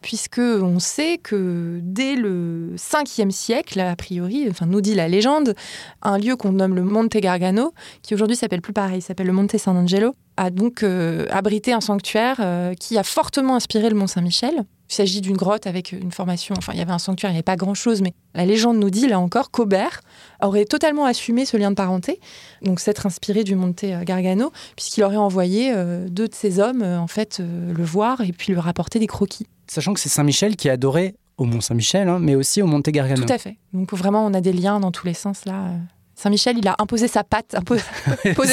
puisque 0.00 0.38
on 0.38 0.78
sait 0.78 1.18
que 1.18 1.80
dès 1.82 2.16
le 2.16 2.72
5e 2.76 3.30
siècle, 3.30 3.78
a 3.80 3.94
priori, 3.94 4.46
enfin 4.48 4.64
nous 4.64 4.80
dit 4.80 4.94
la 4.94 5.06
légende, 5.06 5.54
un 6.00 6.16
lieu 6.16 6.34
qu'on 6.36 6.52
nomme 6.52 6.76
le 6.76 6.82
Monte 6.82 7.18
Gargano, 7.18 7.74
qui 8.00 8.14
aujourd'hui 8.14 8.36
s'appelle 8.36 8.62
plus 8.62 8.72
pareil, 8.72 9.02
s'appelle 9.02 9.26
le 9.26 9.34
Monte 9.34 9.58
San 9.58 9.76
Angelo, 9.76 10.14
a 10.38 10.48
donc 10.48 10.84
euh, 10.84 11.26
abrité 11.28 11.74
un 11.74 11.82
sanctuaire 11.82 12.36
euh, 12.40 12.72
qui 12.72 12.96
a 12.96 13.02
fortement 13.02 13.54
inspiré 13.54 13.90
le 13.90 13.96
Mont 13.96 14.06
Saint-Michel. 14.06 14.64
Il 14.90 14.94
s'agit 14.94 15.20
d'une 15.20 15.36
grotte 15.36 15.66
avec 15.66 15.92
une 15.92 16.12
formation, 16.12 16.54
enfin 16.56 16.72
il 16.72 16.78
y 16.78 16.82
avait 16.82 16.92
un 16.92 16.98
sanctuaire, 16.98 17.30
il 17.30 17.34
n'y 17.34 17.38
avait 17.38 17.42
pas 17.42 17.56
grand-chose, 17.56 18.00
mais 18.00 18.14
la 18.34 18.46
légende 18.46 18.78
nous 18.78 18.90
dit, 18.90 19.06
là 19.06 19.20
encore, 19.20 19.50
qu'Aubert 19.50 20.00
aurait 20.42 20.64
totalement 20.64 21.04
assumé 21.04 21.44
ce 21.44 21.56
lien 21.56 21.70
de 21.70 21.76
parenté, 21.76 22.20
donc 22.62 22.80
s'être 22.80 23.04
inspiré 23.04 23.44
du 23.44 23.54
Monte 23.54 23.84
Gargano, 24.02 24.50
puisqu'il 24.76 25.04
aurait 25.04 25.16
envoyé 25.16 25.72
euh, 25.74 26.08
deux 26.08 26.28
de 26.28 26.34
ses 26.34 26.58
hommes, 26.58 26.82
en 26.82 27.06
fait, 27.06 27.40
le 27.40 27.84
voir 27.84 28.22
et 28.22 28.32
puis 28.32 28.52
lui 28.52 28.60
rapporter 28.60 28.98
des 28.98 29.06
croquis. 29.06 29.46
Sachant 29.66 29.92
que 29.92 30.00
c'est 30.00 30.08
Saint-Michel 30.08 30.56
qui 30.56 30.68
est 30.68 30.70
adoré 30.70 31.14
au 31.36 31.44
Mont 31.44 31.60
Saint-Michel, 31.60 32.08
hein, 32.08 32.18
mais 32.20 32.34
aussi 32.34 32.62
au 32.62 32.66
Monte 32.66 32.88
Gargano. 32.88 33.24
Tout 33.24 33.32
à 33.32 33.38
fait. 33.38 33.56
Donc 33.72 33.92
vraiment, 33.94 34.26
on 34.26 34.34
a 34.34 34.40
des 34.40 34.52
liens 34.52 34.80
dans 34.80 34.90
tous 34.90 35.06
les 35.06 35.14
sens 35.14 35.44
là. 35.44 35.70
Saint-Michel, 36.18 36.58
il 36.58 36.66
a 36.66 36.74
imposé 36.80 37.06
sa 37.06 37.22
patte, 37.22 37.54
imposé 37.54 37.80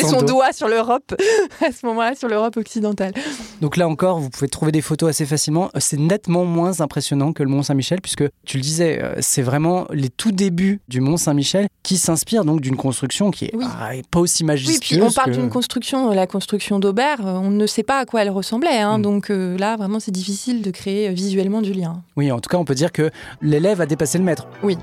son, 0.08 0.22
doigt 0.22 0.54
sur 0.54 0.68
l'Europe, 0.68 1.16
à 1.66 1.72
ce 1.72 1.84
moment-là, 1.88 2.14
sur 2.14 2.28
l'Europe 2.28 2.58
occidentale. 2.58 3.12
Donc 3.60 3.76
là 3.76 3.88
encore, 3.88 4.20
vous 4.20 4.30
pouvez 4.30 4.48
trouver 4.48 4.72
des 4.72 4.82
photos 4.82 5.10
assez 5.10 5.26
facilement. 5.26 5.72
C'est 5.80 6.00
nettement 6.00 6.46
moins 6.46 6.82
impressionnant 6.82 7.34
que 7.34 7.42
le 7.42 7.50
Mont 7.50 7.64
Saint-Michel, 7.64 8.02
puisque 8.02 8.24
tu 8.46 8.58
le 8.58 8.62
disais, 8.62 9.02
euh, 9.02 9.16
c'est 9.20 9.42
vraiment 9.42 9.88
les 9.92 10.10
tout 10.10 10.32
débuts 10.32 10.80
du 10.88 11.02
Mont 11.02 11.18
Saint-Michel 11.18 11.68
qui 11.82 11.98
s'inspirent 11.98 12.46
donc 12.46 12.62
d'une 12.62 12.78
construction 12.78 13.32
qui 13.32 13.46
est 13.46 13.54
ah, 13.64 13.92
pas 14.12 14.20
aussi 14.20 14.44
majestueuse. 14.44 14.76
Oui, 14.76 14.98
puis 14.98 15.02
on 15.02 15.12
parle 15.12 15.32
d'une 15.32 15.50
construction, 15.50 16.12
la 16.12 16.28
construction 16.28 16.78
d'Aubert, 16.78 17.26
euh, 17.26 17.34
on 17.34 17.50
ne 17.50 17.66
sait 17.66 17.84
pas 17.84 17.98
à 17.98 18.06
quoi 18.06 18.22
elle 18.22 18.30
ressemblait. 18.30 18.78
Hein. 18.78 19.00
Mm. 19.00 19.02
donc 19.02 19.32
euh, 19.32 19.58
là, 19.58 19.76
vraiment, 19.76 20.00
c'est 20.00 20.12
difficile 20.12 20.62
de 20.62 20.70
créer 20.70 21.10
visuellement 21.10 21.64
du 21.64 21.74
lien. 21.74 22.04
Oui, 22.16 22.32
en 22.32 22.40
tout 22.40 22.50
cas, 22.50 22.58
on 22.58 22.66
peut 22.66 22.76
dire 22.76 22.92
que 22.92 23.10
l'élève 23.42 23.82
a 23.82 23.88
dépassé 23.88 24.20
le 24.20 24.24
maître. 24.24 24.48
Oui. 24.62 24.78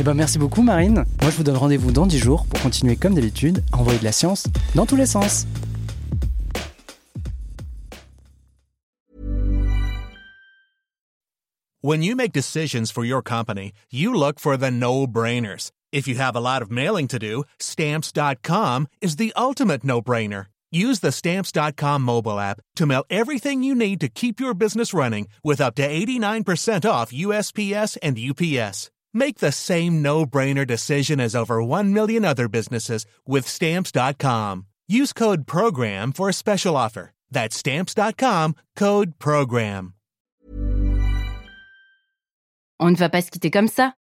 Eh 0.00 0.04
ben 0.04 0.14
merci 0.14 0.38
beaucoup 0.38 0.62
Marine. 0.62 1.04
Moi 1.20 1.30
je 1.30 1.36
vous 1.36 1.42
donne 1.42 1.56
rendez-vous 1.56 1.90
dans 1.90 2.06
10 2.06 2.18
jours 2.18 2.46
pour 2.46 2.62
continuer 2.62 2.94
comme 2.94 3.14
d'habitude 3.14 3.64
à 3.72 3.78
envoyer 3.78 3.98
de 3.98 4.04
la 4.04 4.12
science 4.12 4.44
dans 4.76 4.86
tous 4.86 4.96
les 4.96 5.06
sens. 5.06 5.46
When 11.80 12.02
you 12.02 12.14
make 12.16 12.32
decisions 12.32 12.90
for 12.92 13.04
your 13.04 13.22
company, 13.22 13.72
you 13.90 14.12
look 14.12 14.38
for 14.38 14.56
the 14.56 14.70
no-brainers. 14.70 15.70
If 15.92 16.06
you 16.06 16.16
have 16.16 16.36
a 16.36 16.40
lot 16.40 16.60
of 16.60 16.70
mailing 16.70 17.08
to 17.08 17.18
do, 17.18 17.44
stamps.com 17.58 18.88
is 19.00 19.16
the 19.16 19.32
ultimate 19.36 19.84
no-brainer. 19.84 20.46
Use 20.70 21.00
the 21.00 21.10
stamps.com 21.10 22.02
mobile 22.02 22.38
app 22.38 22.60
to 22.76 22.86
mail 22.86 23.04
everything 23.08 23.62
you 23.62 23.74
need 23.74 24.00
to 24.00 24.08
keep 24.08 24.38
your 24.38 24.54
business 24.54 24.92
running 24.92 25.28
with 25.42 25.60
up 25.60 25.74
to 25.76 25.88
89% 25.88 26.88
off 26.88 27.10
USPS 27.10 27.96
and 28.02 28.18
UPS. 28.18 28.90
Make 29.12 29.38
the 29.38 29.52
same 29.52 30.00
no-brainer 30.02 30.66
decision 30.66 31.20
as 31.20 31.34
over 31.34 31.62
1 31.62 31.92
million 31.92 32.24
other 32.24 32.48
businesses 32.48 33.04
with 33.26 33.46
stamps.com. 33.46 34.66
Use 34.88 35.12
code 35.12 35.46
program 35.46 36.12
for 36.12 36.28
a 36.28 36.34
special 36.34 36.76
offer. 36.76 37.10
That's 37.30 37.56
stamps.com, 37.56 38.54
code 38.76 39.18
program. 39.18 39.94
On 42.80 42.90
ne 42.92 42.96
va 42.96 43.08
pas 43.08 43.22
se 43.22 43.30
quitter 43.30 43.50
comme 43.50 43.66
ça. 43.68 43.94